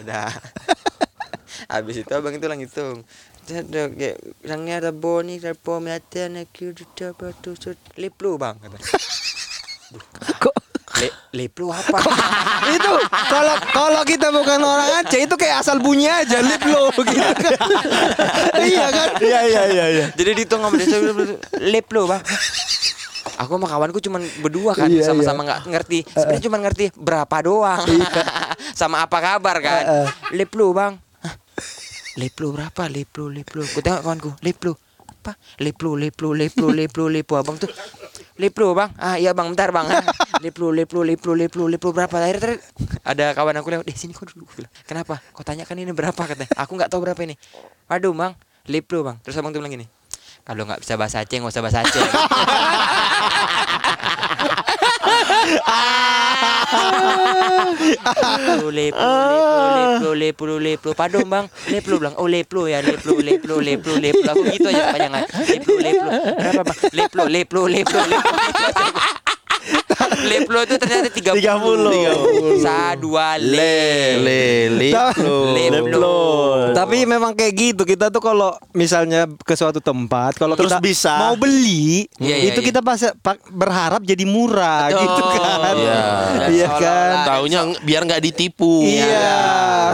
Udah. 0.00 0.32
Habis 1.72 2.06
itu 2.06 2.12
abang 2.14 2.32
itu 2.32 2.46
lang 2.48 2.62
hitung. 2.62 3.04
Ada 3.50 3.90
Rangnya 4.46 4.78
ada 4.78 4.90
boni, 4.94 5.42
ada 5.42 5.52
bom, 5.58 5.82
ada 5.90 6.30
anak 6.30 6.54
kita 6.54 7.10
batu 7.18 7.58
set 7.58 7.76
leplu 7.98 8.38
bang. 8.38 8.54
Kok 10.42 10.51
Le, 11.02 11.10
leplu 11.34 11.66
apa? 11.68 11.98
itu 12.70 12.92
kalau 13.26 13.54
kalau 13.74 14.02
kita 14.06 14.30
bukan 14.30 14.62
orang 14.62 15.02
Aceh 15.02 15.18
itu 15.18 15.34
kayak 15.34 15.58
asal 15.58 15.82
bunyi 15.82 16.06
aja 16.06 16.38
lip 16.38 16.62
lo 16.62 16.88
gitu 16.94 17.02
kan. 17.02 17.34
iya 18.62 18.86
kan? 18.86 19.08
Iya, 19.18 19.40
iya, 19.42 19.62
iya, 19.66 19.84
iya. 19.90 20.06
Jadi 20.14 20.30
dihitung 20.38 20.62
sama 20.62 20.78
dia 20.78 20.86
saya 20.86 21.02
bilang, 21.02 21.34
lep 21.58 21.86
lo 21.90 22.06
bang. 22.06 22.22
Aku 23.42 23.58
sama 23.58 23.66
kawanku 23.66 23.98
cuma 23.98 24.22
berdua 24.38 24.76
kan 24.76 24.86
Iya, 24.86 25.02
Sama-sama 25.02 25.42
nggak 25.42 25.60
ngerti. 25.66 25.98
Sebenarnya 26.06 26.42
cuma 26.46 26.58
ngerti 26.62 26.84
berapa 26.94 27.36
doang. 27.42 27.82
Sama 28.78 29.02
apa 29.02 29.18
kabar 29.18 29.58
kan? 29.58 29.82
Iya. 29.82 30.06
Lep 30.38 30.52
lo 30.54 30.70
bang. 30.70 30.94
Hah? 31.18 31.34
Lep 32.14 32.34
lo 32.38 32.54
berapa? 32.54 32.82
Lep 32.86 33.10
lo 33.18 33.26
lep 33.26 33.48
lo 33.50 33.62
Ku 33.66 33.82
tengok 33.82 34.00
kawanku 34.06 34.30
lep 34.38 34.58
lo 34.62 34.78
apa? 35.02 35.34
Lep 35.58 35.78
lo 35.80 35.98
lep 35.98 36.14
lo 36.18 36.30
lep 36.30 36.54
lo 36.54 36.68
lep 36.70 36.92
lo 36.94 37.04
lep 37.06 37.26
lo 37.26 37.34
abang 37.34 37.58
tuh 37.58 37.70
lep 38.42 38.54
lo 38.58 38.74
bang. 38.74 38.90
Ah 38.98 39.14
iya 39.14 39.30
bang. 39.30 39.46
Bentar 39.54 39.70
bang. 39.70 39.86
Ah. 39.86 40.02
lo 40.42 40.74
lep 40.74 40.90
lo 40.90 41.06
lep 41.06 41.22
lo 41.86 41.90
berapa? 41.94 42.10
Akhirnya 42.18 42.42
tadi 42.42 42.56
ada 43.06 43.30
kawan 43.38 43.54
aku 43.62 43.68
lewat 43.70 43.86
deh 43.86 43.94
sini 43.94 44.10
kau 44.10 44.26
dulu? 44.26 44.42
Bilang, 44.58 44.72
kenapa? 44.82 45.22
Kau 45.30 45.46
tanyakan 45.46 45.78
ini 45.78 45.94
berapa? 45.94 46.18
katanya. 46.18 46.50
Aku 46.58 46.74
nggak 46.74 46.90
tahu 46.90 47.06
berapa 47.06 47.20
ini. 47.22 47.38
Waduh 47.86 48.10
bang. 48.10 48.34
Lep 48.66 48.90
lo 48.90 49.06
bang. 49.06 49.16
Terus 49.22 49.38
abang 49.38 49.54
tuh 49.54 49.62
bilang 49.62 49.70
gini 49.70 49.86
kalau 50.42 50.66
nggak 50.66 50.82
bisa 50.82 50.98
bahasa 50.98 51.22
Aceh 51.22 51.38
nggak 51.38 51.54
usah 51.54 51.62
bahasa 51.62 51.86
Aceh 51.86 52.02
Leplu, 58.62 58.68
leplu, 58.72 59.08
leplu, 59.76 60.10
leplu, 60.14 60.54
leplu, 60.58 60.90
padom 60.96 61.26
bang, 61.28 61.46
leplu 61.68 61.94
bilang, 62.00 62.16
oh 62.16 62.28
leplu 62.28 62.68
ya, 62.70 62.80
leplu, 62.80 63.20
leplu, 63.20 63.60
leplu, 63.60 63.92
leplu, 64.00 64.28
aku 64.28 64.42
gitu 64.48 64.68
aja 64.72 64.92
kepanjangan, 64.92 65.22
leplu, 65.28 65.74
leplu, 65.80 66.08
berapa 66.40 66.62
bang, 66.64 66.78
leplu, 66.92 67.22
leplu, 67.28 67.62
leplu, 67.68 68.00
leplu, 68.00 68.36
leplu 70.14 70.58
itu 70.60 70.74
ternyata 70.76 71.08
tiga 71.08 71.32
30. 71.32 72.58
sa 72.58 72.94
dua 72.94 73.36
le, 73.36 73.78
le 74.18 74.88
Tapi- 74.90 75.70
leplu, 75.70 76.20
Tapi 76.72 76.96
memang 77.04 77.32
kayak 77.32 77.52
gitu 77.52 77.82
kita 77.82 78.08
tuh 78.08 78.18
kalau 78.18 78.52
misalnya 78.72 79.24
ke 79.38 79.52
suatu 79.52 79.78
tempat 79.78 80.34
kalau 80.34 80.54
Terus 80.54 80.68
kita 80.68 80.78
bisa. 80.78 81.14
mau 81.18 81.34
beli 81.34 82.06
Iya, 82.16 82.36
iya, 82.38 82.48
itu 82.48 82.60
iya. 82.60 82.68
kita 82.68 82.80
pasti 82.80 83.08
pak- 83.16 83.48
berharap 83.48 84.00
jadi 84.00 84.24
murah 84.24 84.88
Betul. 84.88 85.02
gitu 85.02 85.22
kan. 85.32 85.74
Iya. 85.74 86.00
Iya 86.44 86.66
Seolah-olah. 86.68 86.78
kan? 86.78 87.26
taunya 87.26 87.60
biar 87.80 88.02
nggak 88.04 88.22
ditipu. 88.22 88.82
Iya, 88.82 89.38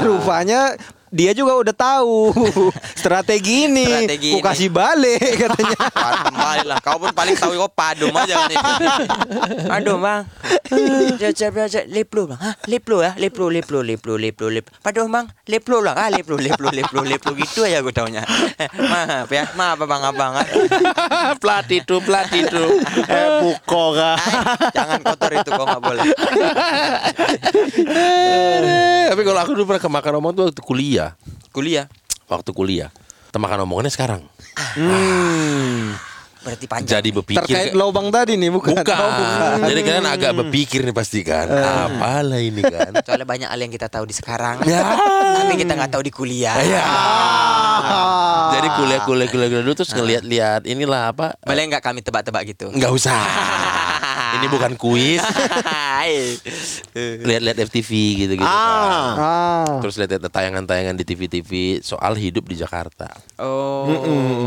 rupanya 0.02 0.60
dia 1.08 1.32
juga 1.32 1.56
udah 1.56 1.74
tahu 1.74 2.32
strategi 3.00 3.66
ini. 3.66 3.84
Strategi 3.86 4.28
Ku 4.34 4.38
ini. 4.40 4.44
kasih 4.44 4.68
balik 4.68 5.20
katanya. 5.42 5.78
Kembali 6.28 6.66
lah. 6.68 6.78
Kau 6.80 6.96
pun 7.00 7.10
paling 7.12 7.36
tahu 7.36 7.52
kau 7.56 7.70
padum 7.70 8.12
aja 8.12 8.44
kan 8.44 8.50
itu. 8.52 8.72
Aduh 9.70 9.96
bang. 9.98 10.22
Jajak 11.16 11.50
jajak 11.68 11.84
leplu 11.88 12.28
bang. 12.28 12.38
Hah 12.40 12.54
leplu 12.68 13.00
ya 13.00 13.12
leplu 13.16 13.48
leplu 13.48 13.80
leplu 13.80 14.14
leplu 14.16 14.46
leplu. 14.52 14.72
Padum 14.80 15.08
bang 15.08 15.26
leplu 15.48 15.80
lah. 15.80 15.94
Ah 15.96 16.08
leplu 16.12 16.36
leplu 16.36 16.68
leplu 16.68 17.00
leplu 17.02 17.30
gitu 17.36 17.64
aja 17.64 17.80
gue 17.80 17.92
taunya. 17.94 18.22
Maaf 18.92 19.28
ya 19.30 19.48
maaf 19.56 19.78
abang 19.80 20.02
abang. 20.04 20.32
plat 21.40 21.66
itu, 21.70 21.98
plat 22.04 22.28
itu. 22.30 22.64
Eh, 23.08 23.28
buko 23.42 23.96
kah? 23.96 24.16
Jangan 24.74 25.00
kotor 25.02 25.32
itu 25.34 25.50
kau 25.50 25.64
nggak 25.64 25.82
boleh. 25.82 26.04
Tapi 29.08 29.22
kalau 29.24 29.40
aku 29.40 29.52
dulu 29.56 29.64
pernah 29.72 29.82
kemakan 29.82 30.12
omong 30.20 30.32
tuh 30.34 30.44
waktu 30.52 30.62
kuliah. 30.98 31.10
Kuliah. 31.54 31.86
Waktu 32.26 32.50
kuliah. 32.50 32.90
Temakan 33.30 33.64
omongannya 33.64 33.92
sekarang. 33.92 34.26
Berarti 36.38 36.64
panjang. 36.70 36.98
Jadi 36.98 37.08
berpikir. 37.12 37.44
Terkait 37.44 37.72
lobang 37.76 38.08
tadi 38.08 38.38
nih 38.40 38.48
bukan? 38.48 38.72
Bukan. 38.72 38.98
Oh, 38.98 39.10
bukan. 39.10 39.56
Jadi 39.68 39.80
kalian 39.84 40.06
agak 40.08 40.32
berpikir 40.32 40.80
nih 40.86 40.94
pasti 40.96 41.20
kan. 41.26 41.46
Apalah 41.50 42.40
ini 42.40 42.62
kan. 42.64 42.92
Soalnya 43.04 43.26
banyak 43.28 43.48
hal 43.50 43.60
yang 43.60 43.72
kita 43.72 43.86
tahu 43.92 44.08
di 44.08 44.14
sekarang. 44.16 44.64
Ya. 44.64 44.96
Tapi 45.44 45.54
kita 45.60 45.76
nggak 45.76 45.92
tahu 45.92 46.02
di 46.02 46.12
kuliah. 46.14 46.56
Ya. 46.62 46.84
Jadi 48.58 48.68
kuliah 48.80 49.00
kuliah 49.04 49.28
kuliah 49.28 49.48
kuliah 49.50 49.62
dulu 49.66 49.74
terus 49.76 49.92
ngeliat-liat 49.92 50.62
inilah 50.66 51.12
apa? 51.12 51.36
Boleh 51.44 51.62
nggak 51.68 51.82
kami 51.84 52.00
tebak-tebak 52.00 52.42
gitu? 52.48 52.72
Nggak 52.72 52.92
usah. 52.96 53.20
Ini 54.36 54.46
bukan 54.52 54.72
kuis. 54.76 55.22
Lihat-lihat 57.28 57.58
FTV 57.68 57.90
gitu-gitu 58.26 58.44
kan. 58.44 58.52
Ah. 58.52 59.14
Ah. 59.16 59.64
Terus 59.80 59.96
lihat 59.96 60.20
tayangan-tayangan 60.20 60.96
di 60.98 61.04
TV-TV 61.06 61.80
soal 61.80 62.18
hidup 62.18 62.44
di 62.48 62.58
Jakarta. 62.58 63.08
Oh. 63.40 63.88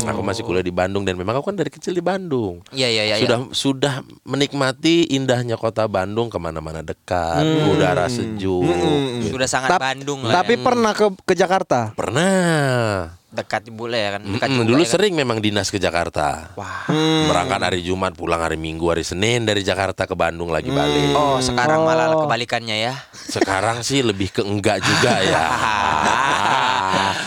Aku 0.06 0.20
masih 0.22 0.46
kuliah 0.46 0.64
di 0.64 0.74
Bandung 0.74 1.02
dan 1.02 1.18
memang 1.18 1.38
aku 1.40 1.50
kan 1.52 1.56
dari 1.58 1.70
kecil 1.72 1.96
di 1.96 2.04
Bandung. 2.04 2.62
Iya 2.70 2.88
iya 2.88 3.02
iya. 3.08 3.16
sudah 3.18 3.38
sudah 3.50 3.94
menikmati 4.26 5.10
indahnya 5.12 5.56
kota 5.56 5.86
Bandung 5.88 6.28
ke 6.28 6.38
mana-mana 6.38 6.84
dekat, 6.84 7.42
udara 7.68 8.06
sejuk. 8.06 8.62
gitu. 8.66 8.90
Sudah 9.32 9.48
sangat 9.48 9.70
Tap- 9.74 9.82
Bandung 9.82 10.22
lah. 10.26 10.42
Tapi 10.42 10.58
ya. 10.58 10.62
pernah 10.62 10.92
ke 10.92 11.06
ke 11.24 11.34
Jakarta? 11.34 11.94
Pernah. 11.96 13.21
Dekat 13.32 13.66
boleh 13.68 13.96
ya 13.98 14.10
kan. 14.14 14.22
Dekat 14.22 14.48
juga 14.50 14.64
dulu 14.68 14.76
ya 14.76 14.84
kan? 14.84 14.92
sering 14.92 15.12
memang 15.12 15.38
dinas 15.40 15.68
ke 15.68 15.76
Jakarta. 15.76 16.52
Wah. 16.52 16.84
Berangkat 17.26 17.60
hari 17.64 17.80
Jumat, 17.80 18.12
pulang 18.12 18.38
hari 18.38 18.54
Minggu, 18.54 18.84
hari 18.86 19.02
Senin 19.02 19.42
dari 19.42 19.60
Jakarta 19.60 20.04
ke 20.04 20.12
Bandung 20.12 20.48
lagi 20.48 20.68
balik. 20.68 21.12
Oh, 21.12 21.40
sekarang 21.40 21.82
malah 21.82 22.12
Oh. 22.12 22.24
kebalikannya 22.24 22.76
ya. 22.78 22.94
Sekarang 23.10 23.80
sih 23.80 24.00
lebih 24.00 24.28
ke 24.30 24.40
enggak 24.40 24.78
juga 24.78 25.16
ya. 25.18 25.44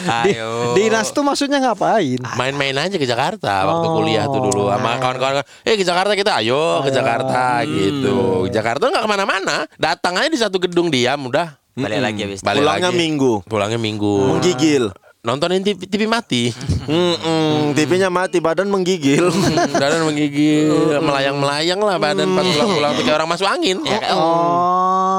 Di, 0.05 0.37
Ayo. 0.37 0.77
dinas 0.77 1.09
tuh 1.09 1.25
maksudnya 1.25 1.57
ngapain? 1.59 2.21
Main-main 2.37 2.77
aja 2.77 2.93
ke 2.93 3.03
Jakarta 3.03 3.65
waktu 3.65 3.87
Oh. 3.87 3.93
kuliah 3.97 4.29
tuh 4.29 4.37
dulu 4.39 4.69
sama 4.69 5.01
kawan-kawan. 5.01 5.41
Eh 5.65 5.73
ke 5.73 5.81
Jakarta 5.81 6.13
kita, 6.13 6.37
ayo 6.37 6.85
ke 6.85 6.93
Jakarta 6.93 7.65
gitu. 7.65 8.45
Jakarta 8.47 8.85
nggak 8.85 9.01
ke 9.01 9.09
mana-mana, 9.09 9.65
datang 9.75 10.21
aja 10.21 10.29
di 10.29 10.37
satu 10.37 10.61
gedung 10.61 10.93
diam 10.93 11.25
udah. 11.25 11.57
Balik 11.73 11.99
lagi 11.99 12.19
habis. 12.21 12.39
Balik 12.39 12.61
Pulangnya 12.61 12.87
lagi. 12.87 13.01
minggu. 13.01 13.31
Pulangnya 13.43 13.75
minggu. 13.75 14.13
Menggigil. 14.31 14.93
Nontonin 15.25 15.65
TV, 15.65 15.89
TV 15.89 16.05
mati. 16.05 16.53
Mm-mm, 16.85 17.73
TV-nya 17.73 18.13
mati, 18.13 18.37
badan 18.37 18.69
menggigil. 18.69 19.25
badan 19.81 20.05
menggigil, 20.05 21.01
melayang-melayang 21.01 21.81
lah 21.81 21.97
badan 21.97 22.29
pas 22.29 22.45
pulang-pulang 22.45 22.93
kayak 23.01 23.17
orang 23.17 23.29
masuk 23.33 23.49
angin. 23.49 23.81
Ya, 23.81 23.97
kayak, 23.97 24.13
oh, 24.13 24.21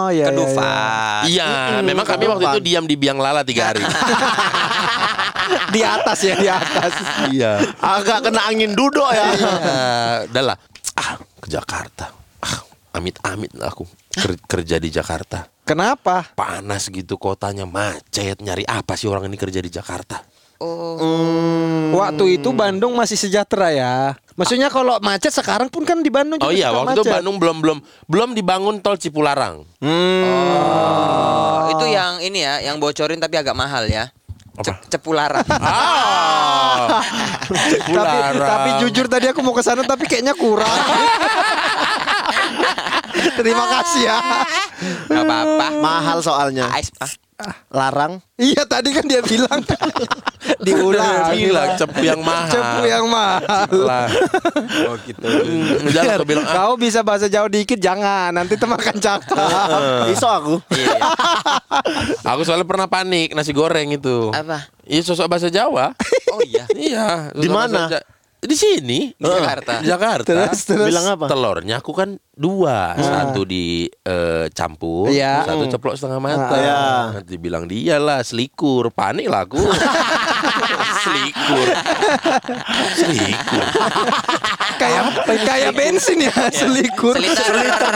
Oh, 0.07 0.09
ya. 0.09 0.15
ya, 0.15 0.23
ya. 0.23 0.27
kedufan. 0.31 1.21
Iya, 1.27 1.47
memang 1.83 2.07
kami 2.07 2.31
waktu 2.31 2.45
itu 2.47 2.61
diam 2.63 2.87
di 2.87 2.95
biang 2.95 3.19
lala 3.19 3.43
tiga 3.43 3.75
hari. 3.75 3.83
di 5.75 5.83
atas 5.83 6.19
ya 6.23 6.35
di 6.39 6.47
atas. 6.47 6.93
Iya. 7.27 7.53
Agak 7.83 8.31
kena 8.31 8.47
angin 8.47 8.79
duduk 8.79 9.11
ya. 9.11 9.27
Eh, 9.35 10.17
udah 10.31 10.55
lah. 10.55 10.57
Ah, 10.95 11.19
ke 11.43 11.51
Jakarta. 11.51 12.15
Ah, 12.39 12.63
amit-amit 12.95 13.51
aku 13.59 13.83
ker- 14.15 14.39
kerja 14.47 14.79
di 14.79 14.87
Jakarta. 14.87 15.51
Kenapa? 15.67 16.31
Panas 16.33 16.87
gitu 16.87 17.19
kotanya 17.19 17.67
macet. 17.67 18.39
Nyari 18.39 18.63
apa 18.63 18.95
sih 18.95 19.11
orang 19.11 19.27
ini 19.27 19.35
kerja 19.35 19.59
di 19.59 19.67
Jakarta? 19.67 20.23
Waktu 21.93 22.39
itu 22.39 22.49
Bandung 22.55 22.95
masih 22.95 23.19
sejahtera 23.19 23.69
ya. 23.69 23.95
Maksudnya 24.37 24.71
kalau 24.71 24.97
macet 25.01 25.29
sekarang 25.29 25.67
pun 25.67 25.83
kan 25.83 26.01
di 26.01 26.09
Bandung 26.09 26.39
Oh 26.39 26.49
juga 26.49 26.57
iya, 26.57 26.71
suka 26.71 26.79
waktu 26.87 27.01
itu. 27.03 27.11
Bandung 27.11 27.37
belum 27.37 27.57
belum 27.61 27.79
belum 28.07 28.29
dibangun 28.33 28.79
tol 28.79 28.95
Cipularang. 28.95 29.67
Oh, 29.83 31.59
itu 31.69 31.85
yang 31.89 32.23
ini 32.23 32.41
ya, 32.41 32.63
yang 32.63 32.79
bocorin 32.79 33.19
tapi 33.19 33.35
agak 33.35 33.53
mahal 33.53 33.85
ya. 33.85 34.09
Ce- 34.57 34.81
Cepularan. 34.89 35.45
Ah, 36.77 37.01
tapi, 37.49 37.73
Cipularang. 37.73 38.37
tapi 38.37 38.71
jujur 38.85 39.07
tadi 39.09 39.27
aku 39.27 39.41
mau 39.41 39.51
ke 39.51 39.61
sana 39.61 39.81
tapi 39.83 40.05
kayaknya 40.05 40.33
kurang. 40.33 40.69
Terima 43.35 43.65
kasih 43.67 44.03
ya. 44.07 44.19
Gak 45.11 45.23
apa-apa. 45.27 45.67
Mahal 45.81 46.19
soalnya. 46.23 46.71
Ais, 46.71 46.93
ah. 47.03 47.11
Larang. 47.69 48.25
Iya 48.41 48.65
tadi 48.65 48.97
kan 48.97 49.05
dia 49.05 49.21
bilang 49.21 49.61
diulang. 50.67 51.37
bilang 51.37 51.69
cepu 51.77 52.01
yang 52.01 52.21
mahal. 52.25 52.49
Cepu 52.49 52.81
yang 52.89 53.05
mahal. 53.13 53.69
lah. 53.77 54.09
Oh 54.89 54.97
gitu. 55.05 55.29
Jangan 55.93 56.17
aku 56.17 56.25
bilang 56.25 56.47
ah, 56.49 56.55
Kau 56.65 56.75
bisa 56.81 57.05
bahasa 57.05 57.29
Jawa 57.29 57.53
dikit 57.53 57.77
jangan 57.77 58.33
nanti 58.33 58.57
temakan 58.57 58.97
cakap. 58.97 60.09
Iso 60.09 60.25
aku. 60.25 60.57
Iya. 60.73 60.97
aku 62.25 62.41
soalnya 62.49 62.65
pernah 62.65 62.89
panik 62.89 63.37
nasi 63.37 63.53
goreng 63.53 63.93
itu. 63.93 64.33
Apa? 64.33 64.73
Iya 64.89 65.05
sosok 65.05 65.29
bahasa 65.29 65.53
Jawa. 65.53 65.93
Oh 66.33 66.41
iya. 66.41 66.65
iya. 66.73 67.37
Di 67.37 67.53
mana? 67.53 67.93
Di 68.37 68.57
sini. 68.57 69.11
Di 69.17 69.25
Jakarta. 69.25 69.73
Di 69.81 69.89
Jakarta. 69.89 70.29
Terus 70.29 70.61
terus. 70.69 70.89
Bilang 70.93 71.07
apa? 71.17 71.27
Telurnya 71.27 71.81
aku 71.81 71.93
kan 71.97 72.21
dua, 72.37 72.93
satu 73.01 73.49
di 73.49 73.89
eh, 73.89 74.47
campur, 74.53 75.09
Iya. 75.09 75.49
satu 75.49 75.65
ceplok 75.73 75.95
setengah 75.97 76.21
mata. 76.21 76.53
Iya. 76.55 76.81
Nanti 77.21 77.35
bilang 77.41 77.65
dia 77.65 77.97
lah 77.97 78.21
selikur, 78.21 78.93
panik 78.93 79.27
lah 79.33 79.49
aku. 79.49 79.57
selikur, 81.07 81.67
selikur. 82.93 83.65
kayak 84.77 85.03
kayak 85.47 85.73
bensin 85.73 86.29
ya 86.29 86.35
selikur. 86.53 87.17
Seliter. 87.17 87.95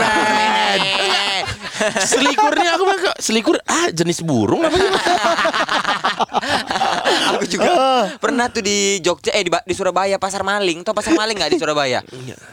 Selikurnya 2.05 2.77
aku 2.77 2.83
bilang, 2.85 3.01
selikur 3.17 3.55
ah 3.65 3.89
jenis 3.89 4.21
burung 4.21 4.61
apa 4.61 4.77
gimana? 4.77 5.01
Aku 7.35 7.45
juga 7.45 7.69
pernah 8.17 8.47
tuh 8.47 8.61
di 8.61 8.99
Jogja 8.99 9.31
eh 9.31 9.43
di, 9.43 9.51
di 9.51 9.73
Surabaya 9.73 10.15
pasar 10.17 10.41
maling. 10.41 10.83
Tau 10.83 10.93
pasar 10.93 11.13
maling 11.13 11.35
nggak 11.37 11.51
di 11.51 11.59
Surabaya? 11.59 11.99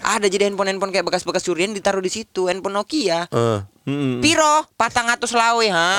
Ada 0.03 0.27
jadi 0.27 0.51
handphone-handphone 0.51 0.91
kayak 0.91 1.07
bekas-bekas 1.07 1.43
curian 1.43 1.73
ditaruh 1.73 2.01
di 2.01 2.11
situ, 2.11 2.47
handphone 2.47 2.77
Nokia. 2.77 3.27
Piro 4.21 4.69
patang 4.77 5.09
atus 5.09 5.33
lawe 5.33 5.65
ha. 5.69 5.89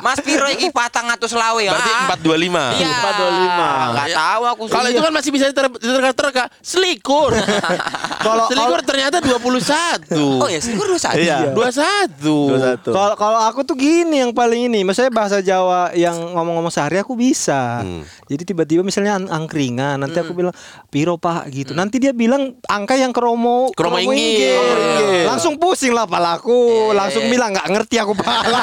Mas 0.00 0.18
Piro 0.18 0.46
iki 0.48 0.70
patang 0.70 1.06
atus 1.06 1.30
lawe 1.30 1.62
ha. 1.62 1.70
Berarti 1.70 1.90
425. 2.24 2.80
Iya. 2.80 2.96
425. 2.96 3.92
Enggak 3.92 4.08
tahu 4.14 4.42
aku 4.46 4.62
sih. 4.64 4.72
Kalau 4.72 4.88
itu 4.88 4.98
kan 4.98 5.12
masih 5.12 5.30
bisa 5.30 5.44
diter- 5.46 5.70
diterka-terka 5.74 6.42
Selikur 6.58 7.30
Kalau- 8.24 8.48
Selikur 8.48 8.78
ternyata 8.82 9.20
21 9.20 10.40
Oh 10.40 10.46
ya, 10.46 10.58
selikur 10.58 10.86
dua 10.88 10.98
satu. 10.98 11.18
Iya. 11.18 11.52
21 11.52 12.88
Kalau 12.88 13.14
kalau 13.14 13.38
aku 13.42 13.60
tuh 13.62 13.74
gini 13.74 14.18
yang 14.18 14.30
paling 14.32 14.66
ini, 14.66 14.82
maksudnya 14.82 15.10
bahasa 15.10 15.38
Jawa 15.38 15.92
yang 15.92 16.14
ngomong-ngomong 16.32 16.70
sehari 16.70 16.96
aku 16.96 17.12
bisa. 17.14 17.82
Jadi 18.24 18.42
tiba-tiba 18.44 18.80
misalnya 18.80 19.16
ang- 19.16 19.28
angkringan, 19.44 19.98
nanti 19.98 20.16
aku 20.16 20.32
bilang 20.32 20.52
piro 20.88 21.16
pak 21.16 21.48
gitu. 21.50 21.72
Nanti 21.72 21.96
dia 21.98 22.10
bilang 22.10 22.54
angka 22.64 22.94
yang 22.94 23.10
kromo 23.10 23.68
Kromo 23.72 23.96
inggil. 23.96 24.16
inggil. 24.16 24.56
Kromo 24.56 24.80
inggil. 24.80 25.17
Langsung 25.26 25.58
pusing 25.58 25.90
lah 25.90 26.04
palaku, 26.04 26.92
langsung 26.94 27.26
bilang 27.26 27.50
nggak 27.56 27.68
ngerti 27.72 27.96
aku 27.98 28.12
pala. 28.14 28.60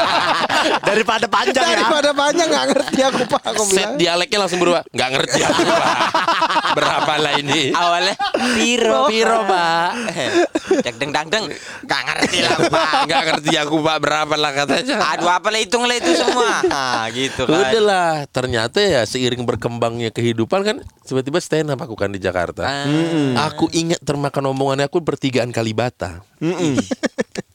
Daripada 0.88 1.26
panjang 1.26 1.64
ya. 1.66 1.74
Daripada 1.82 2.10
banyak 2.14 2.46
nggak 2.46 2.66
ngerti 2.70 3.00
aku 3.02 3.22
pak. 3.26 3.42
Aku 3.52 3.62
Set 3.66 3.76
bilang. 3.82 3.94
dialeknya 3.98 4.38
langsung 4.46 4.60
berubah. 4.62 4.82
Nggak 4.94 5.08
ngerti 5.18 5.38
aku 5.42 5.62
Pak. 5.66 5.96
Berapa 6.78 7.12
lah 7.18 7.32
ini? 7.36 7.74
Awalnya 7.74 8.14
Piro 8.56 9.10
Piro 9.10 9.38
pak. 9.50 9.90
Deng 10.86 10.96
deng 11.02 11.10
dang 11.10 11.28
deng. 11.28 11.44
Gak 11.84 12.02
ngerti 12.06 12.38
lah 12.46 12.56
pak. 12.70 12.92
Nggak 13.10 13.22
ngerti 13.28 13.52
aku 13.58 13.76
pak. 13.82 13.96
Berapa 14.00 14.34
lah 14.38 14.52
katanya. 14.54 14.96
Aduh 15.16 15.30
apa 15.30 15.48
lah 15.50 15.60
hitung 15.60 15.84
lah 15.84 15.96
itu 15.98 16.10
semua. 16.14 16.62
Nah 16.62 17.06
gitu 17.10 17.44
kan 17.44 17.58
Udah 17.58 17.82
lah 17.82 18.12
Ternyata 18.30 18.78
ya 18.80 19.02
seiring 19.04 19.42
berkembangnya 19.44 20.14
kehidupan 20.14 20.60
kan 20.62 20.76
Tiba-tiba 21.02 21.42
stand 21.42 21.68
up 21.74 21.80
aku 21.82 21.98
kan 21.98 22.14
di 22.14 22.22
Jakarta. 22.22 22.62
Ah. 22.62 23.50
Aku 23.50 23.66
ingat 23.74 23.98
termakan 24.06 24.54
omongannya 24.54 24.86
aku 24.86 25.02
pertigaan 25.02 25.50
Kalibata 25.72 26.20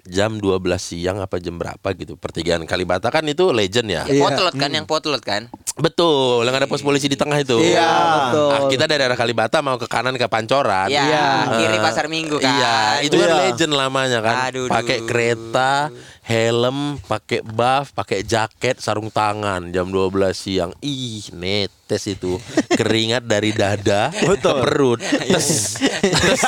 Jam 0.07 0.39
12 0.39 0.57
siang 0.79 1.19
apa 1.19 1.37
jam 1.37 1.59
berapa 1.59 1.83
gitu 1.93 2.17
Pertigaan 2.17 2.65
Kalibata 2.65 3.13
kan 3.13 3.21
itu 3.23 3.53
legend 3.53 3.87
ya 3.87 4.03
Iya. 4.07 4.23
Potlot 4.23 4.55
kan 4.55 4.71
yang 4.73 4.89
potlot 4.89 5.21
kan 5.21 5.51
Betul, 5.77 6.41
yang 6.41 6.57
ada 6.57 6.65
pos 6.65 6.81
polisi 6.81 7.05
di 7.05 7.13
tengah 7.13 7.37
itu. 7.37 7.53
Iya, 7.61 7.85
betul. 8.33 8.49
Ah, 8.49 8.61
kita 8.65 8.89
dari 8.89 8.97
daerah 8.97 9.13
Kalibata 9.13 9.61
mau 9.61 9.77
ke 9.77 9.85
kanan 9.85 10.17
ke 10.17 10.25
Pancoran. 10.25 10.89
Iya 10.89 11.05
Iya. 11.05 11.25
Kiri 11.53 11.77
Eh, 11.77 11.81
pasar 11.85 12.09
minggu 12.09 12.41
kan 12.41 12.49
Iya, 12.49 12.77
itu 13.05 13.13
kan 13.13 13.29
Iya. 13.29 13.37
legend 13.45 13.73
lamanya 13.77 14.19
kan. 14.25 14.49
Pakai 14.49 15.05
kereta, 15.05 15.93
helm, 16.27 16.99
pakai 17.01 17.39
buff, 17.39 17.95
pakai 17.95 18.19
jaket, 18.21 18.77
sarung 18.77 19.07
tangan 19.07 19.71
jam 19.71 19.87
12 19.87 20.11
siang. 20.33 20.71
Ih, 20.77 21.23
netes 21.31 22.03
itu. 22.05 22.35
Keringat 22.69 23.23
dari 23.23 23.55
dada 23.55 24.11
ke 24.19 24.35
perut. 24.35 24.99
Tes. 24.99 25.79
tes, 25.79 26.41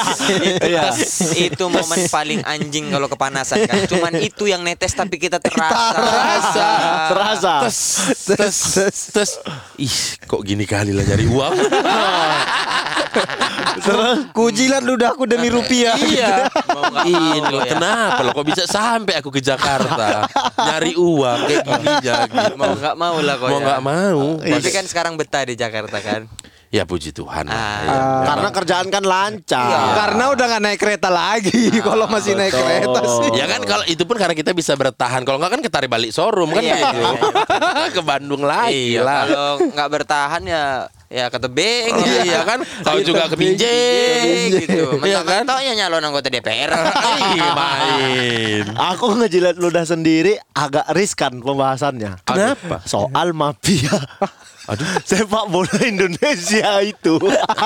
Iya. 0.62 0.92
tes. 0.92 1.32
Itu 1.34 1.72
momen 1.72 2.06
paling 2.08 2.44
anjing 2.44 2.92
kalau 2.92 3.08
kepanasan 3.08 3.64
kan 3.64 3.88
Cuman 3.88 4.20
itu 4.20 4.46
yang 4.46 4.62
netes 4.62 4.92
tapi 4.92 5.16
kita 5.16 5.40
terasa 5.40 5.96
Terasa. 5.96 6.68
Terasa. 7.08 7.54
Tes, 7.64 7.80
tes, 8.28 8.58
tes. 9.10 9.30
Ih, 9.78 9.96
kok 10.22 10.44
gini 10.44 10.68
kali 10.68 10.92
lah 10.92 11.08
nyari 11.08 11.26
uang. 11.26 11.56
Kujilat 14.32 14.84
ludahku 14.84 15.24
demi 15.24 15.48
rupiah. 15.48 15.96
Iya. 15.96 16.52
Mau 16.68 16.84
nggak 16.86 17.06
Ini 17.06 17.38
mau 17.40 17.50
loh, 17.50 17.62
ya. 17.62 17.72
kenapa 17.72 18.20
loh 18.22 18.34
kok 18.34 18.44
bisa 18.46 18.64
sampai 18.66 19.16
aku 19.16 19.30
ke 19.30 19.40
Jakarta 19.40 19.69
nyari 20.60 20.94
uang 20.94 21.40
kayak 21.46 21.64
gini 21.64 21.88
jadi 22.06 22.30
Mau 22.54 22.74
nggak 22.74 22.96
mau 22.96 23.18
lah 23.18 23.36
kok 23.36 23.48
mau 23.48 23.56
ya. 23.56 23.66
nggak 23.66 23.82
mau. 23.82 24.24
Tapi 24.40 24.70
kan 24.70 24.86
sekarang 24.86 25.14
betah 25.16 25.44
di 25.44 25.54
Jakarta 25.54 26.00
kan 26.00 26.22
Ya 26.70 26.86
puji 26.86 27.10
Tuhan. 27.10 27.50
lah. 27.50 27.58
Ah. 27.58 27.82
Ya, 27.82 27.98
Karena 28.28 28.50
kerjaan 28.52 28.88
kan 28.88 29.02
lancar. 29.02 29.90
Karena 29.98 30.30
udah 30.30 30.46
nggak 30.48 30.62
naik 30.62 30.78
kereta 30.78 31.10
lagi. 31.10 31.74
Kalau 31.82 32.06
masih 32.06 32.38
naik 32.38 32.54
betul. 32.54 32.62
kereta 32.62 33.00
sih. 33.10 33.30
Ya 33.34 33.46
kan 33.48 33.62
kalau 33.64 33.82
itu 33.84 34.06
pun 34.06 34.14
karena 34.14 34.38
kita 34.38 34.54
bisa 34.54 34.78
bertahan. 34.78 35.26
Kalau 35.26 35.42
nggak 35.42 35.50
kan 35.50 35.62
ketarik 35.66 35.90
balik 35.90 36.14
showroom 36.14 36.54
kan 36.54 36.62
Iya, 36.62 36.78
gitu. 36.78 37.02
iya, 37.02 37.90
ke 37.98 38.02
Bandung 38.06 38.46
lagi 38.46 38.94
Iya 38.94 39.02
lah. 39.02 39.22
kalau 39.26 39.50
nggak 39.66 39.90
bertahan 39.90 40.42
ya 40.46 40.64
ya 41.10 41.26
ke 41.34 41.38
tebing 41.42 41.90
gitu. 41.90 42.22
Iya 42.30 42.42
kan? 42.46 42.60
Kau 42.86 43.02
juga 43.02 43.26
ke 43.26 43.36
Pinjeng 43.36 44.62
gitu. 44.62 45.02
Iya 45.02 45.26
kan? 45.26 45.42
Mentok-mentoknya 45.44 45.74
nyalon 45.86 46.04
anggota 46.06 46.30
DPR. 46.30 46.72
Iya 47.30 47.50
main. 47.58 48.66
Aku 48.96 49.18
ngejilat 49.18 49.58
ludah 49.58 49.84
sendiri 49.84 50.38
agak 50.54 50.86
riskan 50.94 51.42
pembahasannya. 51.42 52.22
Kenapa? 52.24 52.86
Soal 52.86 53.34
mafia. 53.34 53.90
Aduh. 54.70 54.86
Sepak 55.10 55.46
bola 55.50 55.78
Indonesia 55.82 56.70
itu. 56.86 57.18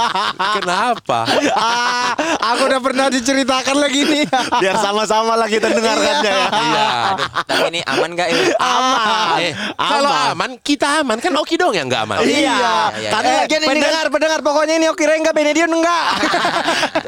Kenapa? 0.60 1.28
Ah, 1.52 2.16
aku 2.56 2.72
udah 2.72 2.80
pernah 2.80 3.08
diceritakan 3.12 3.76
lagi 3.76 4.08
nih. 4.08 4.24
Biar 4.64 4.80
sama-sama 4.80 5.36
lah 5.36 5.48
kita 5.52 5.68
dengarkannya 5.68 6.32
ya. 6.32 6.48
Iya. 6.48 6.88
Aduh, 7.14 7.28
tapi 7.44 7.66
ini 7.76 7.82
aman 7.84 8.10
gak 8.16 8.28
ya? 8.32 8.40
Aman. 8.60 9.38
Eh, 9.44 9.54
kalau 9.76 10.12
aman 10.32 10.52
kita 10.64 11.04
aman 11.04 11.18
kan 11.20 11.34
Oki 11.36 11.56
dong 11.60 11.76
yang 11.76 11.92
nggak 11.92 12.08
aman. 12.08 12.18
Iya. 12.24 12.58
iya, 12.98 13.12
Karena 13.12 13.32
Eh, 13.34 13.40
lagian 13.44 13.60
ini 13.60 13.66
kan 13.66 13.74
pendengar, 13.74 14.06
pendengar 14.14 14.40
pokoknya 14.46 14.76
ini 14.78 14.88
Oki 14.94 15.04
Rengga 15.10 15.32
Benedion 15.34 15.72
enggak. 15.74 16.08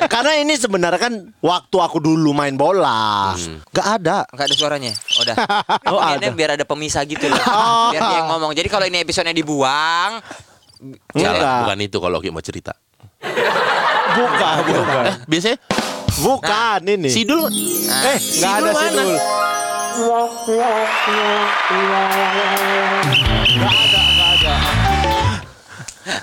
karena 0.10 0.32
ini 0.42 0.54
sebenarnya 0.58 1.00
kan 1.00 1.14
waktu 1.40 1.78
aku 1.80 1.98
dulu 2.02 2.34
main 2.34 2.58
bola. 2.58 3.32
Gak 3.72 3.88
ada. 4.02 4.26
Enggak 4.34 4.46
ada 4.52 4.56
suaranya. 4.58 4.92
Udah. 5.22 5.36
Oh, 5.88 6.02
ada. 6.02 6.28
biar 6.34 6.58
ada 6.60 6.66
pemisah 6.66 7.06
gitu 7.06 7.30
loh. 7.30 7.38
Oh. 7.46 7.94
Biar 7.94 8.02
dia 8.02 8.18
yang 8.20 8.30
ngomong. 8.36 8.52
Jadi 8.58 8.68
kalau 8.68 8.86
ini 8.90 9.06
episodenya 9.06 9.36
dibuang, 9.86 10.12
Salah, 11.16 11.58
bukan 11.66 11.78
itu 11.82 11.98
kalau 11.98 12.18
Oki 12.20 12.30
mau 12.30 12.44
cerita. 12.44 12.74
Bukan, 14.16 14.56
bukan. 14.70 15.04
Eh, 15.08 15.16
biasanya 15.26 15.58
Bukan 16.16 16.80
ini. 16.88 17.10
Sidul 17.12 17.52
eh, 17.52 18.18
Enggak 18.40 18.54
ada 18.64 18.72
mana? 18.72 19.04
sidul. 19.04 19.12
Nggak 21.76 22.06
ada, 23.72 23.95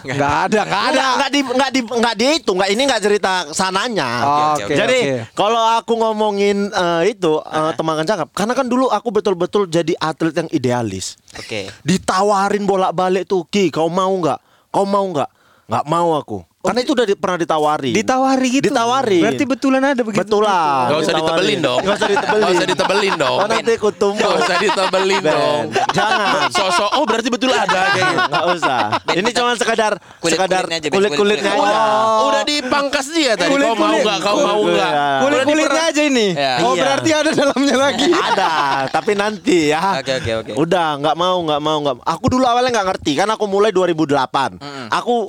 nggak 0.06 0.34
ada. 0.48 0.60
Nggak 0.62 1.30
di 1.30 1.40
nggak 1.42 1.70
di 1.70 1.80
nggak 1.82 2.14
di 2.14 2.26
itu, 2.38 2.50
nggak 2.54 2.70
ini 2.70 2.82
nggak 2.86 3.02
cerita 3.02 3.32
sananya. 3.50 4.08
Oh, 4.22 4.54
Oke, 4.56 4.74
Jadi 4.78 4.98
oke. 5.02 5.34
kalau 5.34 5.62
aku 5.78 5.92
ngomongin 5.98 6.70
eh, 6.70 7.02
itu 7.10 7.38
uh, 7.42 7.72
temankan 7.74 8.06
cakap, 8.06 8.28
karena 8.32 8.54
kan 8.54 8.66
dulu 8.70 8.86
aku 8.88 9.08
betul-betul 9.10 9.66
jadi 9.66 9.94
atlet 9.98 10.34
yang 10.34 10.48
idealis. 10.54 11.18
Oke. 11.34 11.68
Ditawarin 11.82 12.64
bolak-balik 12.64 13.26
tuh, 13.26 13.42
Ki, 13.50 13.68
kau 13.74 13.90
mau 13.90 14.10
nggak? 14.14 14.38
Kau 14.70 14.86
mau 14.86 15.04
nggak? 15.10 15.30
Nggak 15.66 15.84
mau 15.90 16.14
aku. 16.18 16.51
Karena 16.62 16.78
itu 16.78 16.94
udah 16.94 17.02
di- 17.04 17.18
pernah 17.18 17.34
ditawari. 17.36 17.90
Ditawari 17.90 18.48
gitu. 18.52 18.70
Ditawarin. 18.70 19.22
Berarti 19.26 19.44
betulan 19.44 19.82
ada 19.82 19.98
begitu. 19.98 20.22
Betulan. 20.22 20.84
Gak 20.86 21.00
usah 21.02 21.14
ditebelin 21.18 21.58
dong. 21.58 21.78
Gak 21.82 21.94
usah 21.98 22.08
ditebelin. 22.08 22.38
Gak 22.38 22.52
usah 22.54 22.66
ditebelin 22.70 23.14
dong. 23.18 23.36
Oh 23.36 23.46
nanti 23.46 23.72
aku 23.72 23.90
tumbuk. 23.90 24.22
Gak 24.22 24.34
usah 24.38 24.56
ditebelin 24.62 25.22
dong. 25.26 25.62
Jangan. 25.90 26.46
Sosok 26.54 26.90
oh 26.94 27.04
berarti 27.04 27.28
betul 27.28 27.50
ada 27.50 27.66
kayak 27.90 28.06
gitu. 28.06 28.22
Nggak 28.30 28.46
usah. 28.54 28.80
Ini 29.10 29.30
cuma 29.32 29.50
sekadar 29.58 29.92
Kulit- 30.16 30.32
sekadar 30.32 30.62
kulitnya 30.62 30.78
aja, 30.78 30.88
kulit-kulitnya 30.88 31.50
kulit-kulitnya. 31.50 31.82
aja. 31.82 32.14
Oh, 32.14 32.26
udah 32.30 32.42
dipangkas 32.46 33.06
dia 33.10 33.32
tadi. 33.34 33.50
Kulit- 33.50 33.66
Kau 33.66 33.74
mau 33.74 33.90
kulit. 33.90 34.04
nggak? 34.04 34.18
Kau 34.22 34.36
mau 34.38 34.58
Kulit- 34.62 34.76
nggak? 34.78 35.81
Aja 35.92 36.02
ini. 36.02 36.32
Ya. 36.32 36.64
Oh 36.64 36.72
Iya. 36.72 36.80
berarti 36.82 37.10
ada 37.12 37.30
dalamnya 37.30 37.76
lagi. 37.76 38.08
ada, 38.32 38.52
tapi 38.88 39.12
nanti 39.12 39.68
ya. 39.68 40.00
Oke, 40.00 40.16
oke, 40.16 40.32
oke. 40.40 40.52
Udah, 40.56 40.96
nggak 40.96 41.14
mau, 41.14 41.36
nggak 41.44 41.60
mau, 41.60 41.78
nggak. 41.78 41.96
Aku 42.00 42.24
dulu 42.26 42.42
awalnya 42.42 42.72
nggak 42.72 42.88
ngerti 42.88 43.12
kan. 43.14 43.28
Aku 43.28 43.44
mulai 43.44 43.70
2008. 43.70 44.56
Aku 44.88 45.28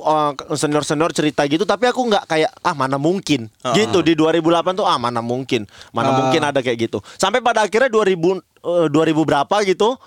senior 0.56 0.82
senior 0.82 1.12
cerita 1.12 1.44
gitu, 1.44 1.62
tapi 1.62 1.84
aku 1.84 2.00
nggak 2.02 2.24
kayak 2.24 2.50
ah 2.58 2.72
mana 2.72 2.96
mungkin. 2.96 3.52
Gitu 3.70 4.00
di 4.00 4.16
2008 4.16 4.40
tuh 4.74 4.88
ah 4.88 4.96
mana 4.96 5.20
mungkin, 5.20 5.68
mana 5.92 6.08
Ah. 6.08 6.16
mungkin 6.16 6.40
ada 6.40 6.58
kayak 6.58 6.88
gitu. 6.88 7.04
Sampai 7.14 7.38
pada 7.38 7.62
akhirnya 7.62 7.92
2000 7.92 8.40
eh, 8.64 8.88
2000 8.88 9.20
berapa 9.22 9.56
gitu. 9.62 10.00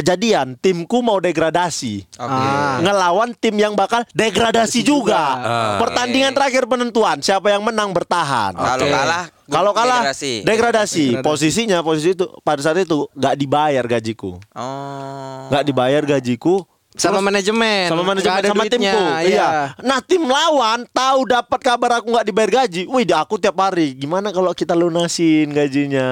Kejadian 0.00 0.56
timku 0.56 1.04
mau 1.04 1.20
degradasi. 1.20 2.08
Ah. 2.16 2.80
Ngelawan 2.80 3.36
tim 3.36 3.52
yang 3.52 3.76
bakal 3.76 4.00
degradasi 4.16 4.80
juga. 4.80 5.36
Pertandingan 5.76 6.32
terakhir 6.32 6.64
penentuan 6.64 7.20
siapa 7.20 7.52
yang 7.52 7.60
menang 7.60 7.92
bertahan. 7.92 8.56
Kalau 8.56 8.86
kalah, 8.88 9.24
Kalau 9.44 9.72
kalah 9.76 10.00
degradasi. 10.08 10.32
degradasi. 10.48 11.04
Posisinya 11.20 11.84
posisi 11.84 12.16
itu 12.16 12.24
pada 12.40 12.64
saat 12.64 12.80
itu 12.80 13.12
nggak 13.12 13.34
dibayar 13.36 13.84
gajiku. 13.84 14.40
Oh. 14.56 15.52
Nggak 15.52 15.64
dibayar 15.68 16.02
gajiku. 16.08 16.64
Sama 16.98 17.22
manajemen. 17.22 17.86
Sama 17.86 18.02
manajemen 18.02 18.42
sama 18.50 18.66
duitnya, 18.66 18.90
timku. 18.90 19.30
Iya. 19.30 19.48
Nah, 19.78 20.02
tim 20.02 20.26
lawan 20.26 20.82
tahu 20.90 21.22
dapat 21.22 21.60
kabar 21.62 22.02
aku 22.02 22.10
nggak 22.10 22.26
dibayar 22.26 22.50
gaji. 22.66 22.90
Wih, 22.90 23.06
aku 23.14 23.38
tiap 23.38 23.54
hari. 23.62 23.94
Gimana 23.94 24.34
kalau 24.34 24.50
kita 24.50 24.74
lunasin 24.74 25.54
gajinya? 25.54 26.08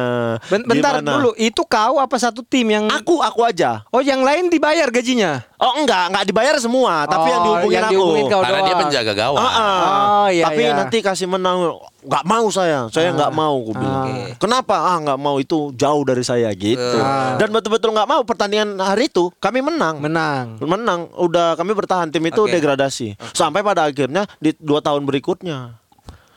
Ben- 0.47 0.63
Bentar 0.63 1.03
Gimana? 1.03 1.11
dulu, 1.19 1.31
itu 1.35 1.67
kau 1.67 1.99
apa 1.99 2.15
satu 2.23 2.47
tim 2.47 2.71
yang 2.71 2.87
Aku 2.95 3.19
aku 3.19 3.43
aja. 3.43 3.83
Oh, 3.91 3.99
yang 3.99 4.23
lain 4.23 4.47
dibayar 4.47 4.87
gajinya? 4.95 5.43
Oh 5.59 5.75
enggak, 5.75 6.15
enggak 6.15 6.25
dibayar 6.25 6.55
semua, 6.57 7.03
tapi 7.03 7.29
yang 7.29 7.43
Oh, 7.43 7.47
dihubungin 7.51 7.75
yang 7.75 7.85
aku. 7.85 7.95
dihubungin 7.99 8.25
kau 8.25 8.41
Karena 8.41 8.55
dia 8.57 8.71
doang. 8.71 8.83
penjaga 8.87 9.13
gawang. 9.13 9.43
Ah, 9.43 9.51
ah. 9.51 9.79
Oh, 10.23 10.29
iya, 10.31 10.45
Tapi 10.47 10.63
iya. 10.63 10.71
nanti 10.73 10.97
kasih 11.03 11.27
menang. 11.27 11.57
Nggak 11.99 12.25
mau 12.25 12.47
saya. 12.49 12.87
Saya 12.89 13.11
nggak 13.11 13.33
mau 13.33 13.59
aku 13.59 13.73
bilang. 13.75 14.07
Oke. 14.07 14.39
Kenapa? 14.39 14.77
Ah 14.79 15.03
nggak 15.03 15.19
mau 15.19 15.37
itu 15.37 15.75
jauh 15.75 16.03
dari 16.07 16.23
saya 16.23 16.47
gitu. 16.55 16.79
Ah. 16.97 17.35
Dan 17.35 17.51
betul-betul 17.51 17.91
nggak 17.91 18.07
mau 18.07 18.23
pertandingan 18.23 18.79
hari 18.79 19.11
itu 19.11 19.35
kami 19.37 19.59
menang. 19.59 19.99
Menang. 19.99 20.63
Menang. 20.63 21.11
Udah 21.19 21.53
kami 21.53 21.75
bertahan 21.75 22.07
tim 22.07 22.23
itu 22.23 22.39
Oke. 22.39 22.55
degradasi. 22.55 23.19
Sampai 23.35 23.61
pada 23.61 23.83
akhirnya 23.85 24.31
di 24.39 24.55
dua 24.55 24.79
tahun 24.79 25.03
berikutnya 25.03 25.75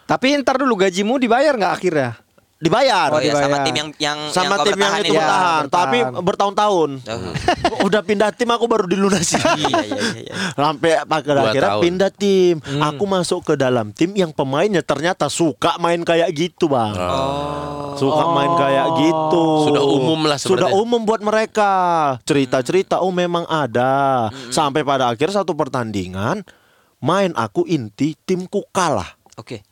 Tapi 0.04 0.34
ntar 0.42 0.58
dulu 0.58 0.76
gajimu 0.78 1.16
dibayar 1.16 1.54
nggak 1.54 1.74
akhirnya? 1.74 2.18
Dibayar. 2.62 3.10
Oh 3.10 3.18
iya 3.18 3.34
sama 3.34 3.58
dibayar. 3.60 3.66
tim 3.66 3.76
yang 3.76 3.90
yang 3.98 4.20
sama 4.30 4.62
yang 4.62 4.66
tim 4.70 4.78
yang 4.78 4.94
itu 5.02 5.14
ya. 5.14 5.18
bertahan, 5.18 5.62
bertahan. 5.66 5.68
tapi 5.74 5.98
bertahun-tahun. 6.22 6.90
Oh. 7.10 7.86
Udah 7.90 8.02
pindah 8.06 8.30
tim 8.30 8.50
aku 8.54 8.70
baru 8.70 8.86
dilunasi. 8.86 9.42
Iya 9.42 9.58
iya 9.58 9.82
iya. 9.82 10.02
iya. 10.30 10.36
Sampai 10.62 11.02
pada 11.10 11.50
akhirnya 11.50 11.74
tahun. 11.76 11.84
pindah 11.84 12.12
tim. 12.14 12.56
Aku 12.62 13.04
masuk 13.10 13.42
ke 13.42 13.54
dalam 13.58 13.90
tim 13.90 14.14
yang 14.14 14.30
pemainnya 14.30 14.86
ternyata 14.86 15.26
suka 15.28 15.82
main 15.82 16.06
kayak 16.06 16.30
gitu, 16.38 16.70
Bang. 16.70 16.94
Suka 17.98 18.24
main 18.32 18.54
kayak 18.54 18.88
gitu. 19.02 19.46
Sudah 19.66 19.84
umum 19.84 20.20
lah 20.30 20.38
Sudah 20.38 20.70
umum 20.78 21.02
buat 21.02 21.26
mereka. 21.26 21.74
Cerita-cerita 22.24 23.02
oh 23.02 23.10
memang 23.10 23.50
ada. 23.50 24.30
Sampai 24.54 24.86
pada 24.86 25.10
akhir 25.10 25.34
satu 25.34 25.58
pertandingan 25.58 26.46
main 27.02 27.34
aku 27.34 27.66
inti 27.66 28.14
timku 28.14 28.62
kalah. 28.70 29.18
Oke. 29.36 29.66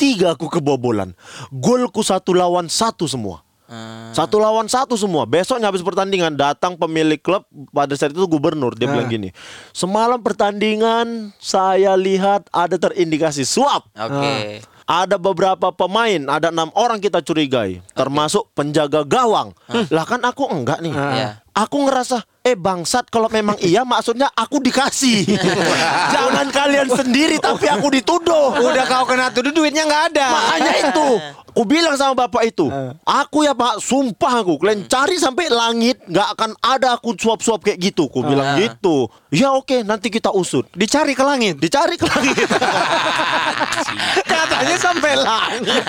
6-3 0.00 0.32
aku 0.32 0.48
kebobolan. 0.48 1.12
Golku 1.52 2.00
satu 2.00 2.32
lawan 2.32 2.72
satu 2.72 3.04
semua. 3.04 3.44
Hmm. 3.70 4.10
Satu 4.10 4.42
lawan 4.42 4.66
satu 4.66 4.98
semua. 4.98 5.22
Besoknya 5.30 5.70
habis 5.70 5.86
pertandingan 5.86 6.34
datang 6.34 6.74
pemilik 6.74 7.22
klub 7.22 7.46
pada 7.70 7.94
saat 7.94 8.10
itu 8.10 8.26
gubernur 8.26 8.74
dia 8.74 8.90
bilang 8.90 9.06
gini. 9.06 9.30
Semalam 9.70 10.18
pertandingan 10.18 11.30
saya 11.38 11.94
lihat 11.94 12.50
ada 12.50 12.74
terindikasi 12.74 13.46
suap. 13.46 13.86
Oke. 13.94 14.64
Ada 14.90 15.22
beberapa 15.22 15.70
pemain, 15.70 16.18
ada 16.26 16.50
enam 16.50 16.74
orang 16.74 16.98
kita 16.98 17.22
curigai, 17.22 17.78
termasuk 17.94 18.50
penjaga 18.58 19.06
gawang. 19.06 19.54
Lah 19.86 20.02
kan 20.02 20.18
aku 20.26 20.50
enggak 20.50 20.82
nih. 20.82 20.90
Iya. 20.90 21.38
Aku 21.54 21.86
ngerasa, 21.86 22.26
eh 22.40 22.56
bangsat 22.56 23.12
kalau 23.12 23.28
memang 23.28 23.56
iya 23.68 23.84
maksudnya 23.84 24.28
aku 24.32 24.60
dikasih. 24.64 25.28
Jangan 26.14 26.46
kalian 26.48 26.88
sendiri 26.88 27.36
tapi 27.36 27.68
aku 27.68 27.92
dituduh. 27.92 28.56
Udah 28.60 28.84
kau 28.88 29.04
kena 29.04 29.28
tuduh 29.32 29.52
duitnya 29.52 29.84
nggak 29.84 30.04
ada. 30.14 30.26
Makanya 30.32 30.72
itu, 30.88 31.08
aku 31.50 31.62
bilang 31.66 31.98
sama 31.98 32.14
bapak 32.14 32.46
itu, 32.46 32.70
aku 33.02 33.42
ya 33.42 33.52
pak, 33.52 33.82
sumpah 33.82 34.40
aku, 34.40 34.56
kalian 34.56 34.86
cari 34.86 35.18
sampai 35.18 35.50
langit, 35.50 35.98
nggak 36.06 36.28
akan 36.38 36.50
ada 36.62 36.94
aku 36.94 37.12
suap-suap 37.12 37.60
kayak 37.60 37.82
gitu. 37.82 38.06
Aku 38.06 38.22
bilang 38.22 38.54
gitu. 38.56 39.10
Ya 39.30 39.50
oke, 39.50 39.82
nanti 39.82 40.10
kita 40.10 40.30
usut. 40.30 40.66
Dicari 40.72 41.14
ke 41.14 41.22
langit. 41.22 41.58
Dicari 41.58 41.94
ke 41.94 42.06
langit. 42.06 42.46
Katanya 44.30 44.76
sampai 44.78 45.12
langit. 45.14 45.84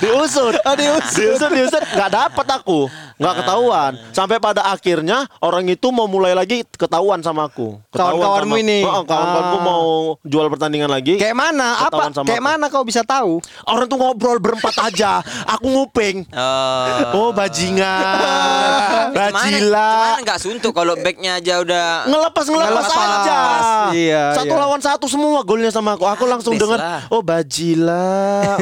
diusut, 0.00 0.54
diusut, 0.56 1.12
diusut, 1.14 1.50
diusut, 1.50 1.82
nggak 1.94 2.10
dapat 2.10 2.46
aku, 2.50 2.88
nggak 3.16 3.34
ketahuan. 3.42 3.92
Sampai 4.12 4.36
pada 4.40 4.68
akhirnya 4.68 5.28
orang 5.40 5.68
itu 5.68 5.88
mau 5.88 6.08
mulai 6.08 6.32
lagi 6.32 6.64
ketahuan 6.66 7.20
sama 7.20 7.48
aku. 7.48 7.80
Ketahuan 7.92 8.20
Kawan-kawanmu 8.20 8.56
ini. 8.60 8.78
Oh, 8.84 9.04
kawan-kawanku 9.04 9.58
Ah. 9.58 9.62
mau 9.64 9.84
jual 10.22 10.46
pertandingan 10.48 10.90
lagi. 10.90 11.16
Kayak 11.16 11.36
mana? 11.36 11.88
Apa? 11.88 12.12
Kayak 12.24 12.42
aku. 12.42 12.48
mana 12.48 12.64
kau 12.68 12.84
bisa 12.84 13.02
tahu? 13.02 13.40
Orang 13.64 13.86
tuh 13.88 13.98
ngobrol 13.98 14.38
berempat 14.54 14.74
aja. 14.86 15.18
Aku 15.50 15.66
nguping. 15.66 16.22
Oh. 16.30 17.26
Oh 17.26 17.30
bajingan, 17.30 19.10
bajila. 19.10 19.90
Cuman 20.14 20.22
nggak 20.22 20.38
suntuk 20.38 20.70
kalau 20.70 20.94
backnya 20.94 21.36
aja 21.36 21.58
udah 21.58 22.06
Ngelepas 22.06 22.44
ngelepas 22.44 22.84
Ngelepas. 22.86 23.18
aja. 23.18 23.40
Iya, 23.90 24.24
Satu 24.32 24.50
iya. 24.50 24.60
lawan 24.60 24.80
satu 24.80 25.06
semua 25.06 25.42
golnya 25.42 25.68
sama 25.68 25.94
aku. 25.94 26.06
Aku 26.06 26.24
langsung 26.24 26.54
dengar, 26.54 26.78
oh 27.08 27.18
bajila, 27.18 28.06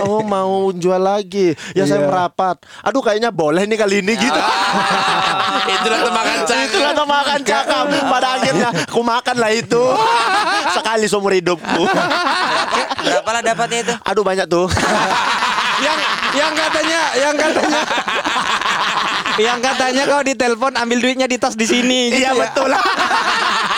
oh 0.03 0.25
mau 0.33 0.73
jual 0.73 0.99
lagi. 0.99 1.53
Ya 1.73 1.85
saya 1.85 2.01
Iya. 2.01 2.09
merapat. 2.09 2.57
Aduh 2.81 2.99
kayaknya 2.99 3.29
boleh 3.29 3.63
nih 3.63 3.77
kali 3.77 4.01
ini 4.01 4.17
gitu. 4.17 4.41
Itulah 5.75 6.01
temakan 6.03 6.39
cakap. 6.43 6.67
Itulah 6.67 6.93
tuh 6.93 7.07
makan 7.07 7.41
cakap. 7.43 7.85
Pada 8.13 8.29
akhirnya 8.35 8.69
aku 8.85 9.01
makan 9.01 9.37
lah 9.37 9.53
itu. 9.53 9.83
Sekali 10.73 11.05
seumur 11.07 11.33
hidupku. 11.33 11.83
berapa 13.03 13.31
lah 13.31 13.43
dapatnya 13.45 13.79
itu? 13.83 13.95
Aduh 14.03 14.23
banyak 14.23 14.47
tuh. 14.47 14.67
Yang 15.81 15.99
yang 16.35 16.53
katanya 16.53 17.01
yang 17.17 17.35
katanya 17.35 17.81
yang 19.41 19.59
katanya 19.65 20.03
kau 20.05 20.21
ditelepon 20.21 20.77
ambil 20.77 20.99
duitnya 21.01 21.25
di 21.25 21.41
tas 21.41 21.57
di 21.57 21.65
sini 21.65 22.13
gitu 22.13 22.29
Iya 22.29 22.37
ya. 22.37 22.41
betul 22.45 22.69
lah. 22.69 22.83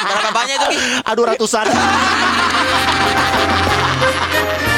Berapa 0.04 0.30
banyak 0.34 0.58
itu? 0.58 0.68
Aduh 1.06 1.24
ratusan. 1.30 1.66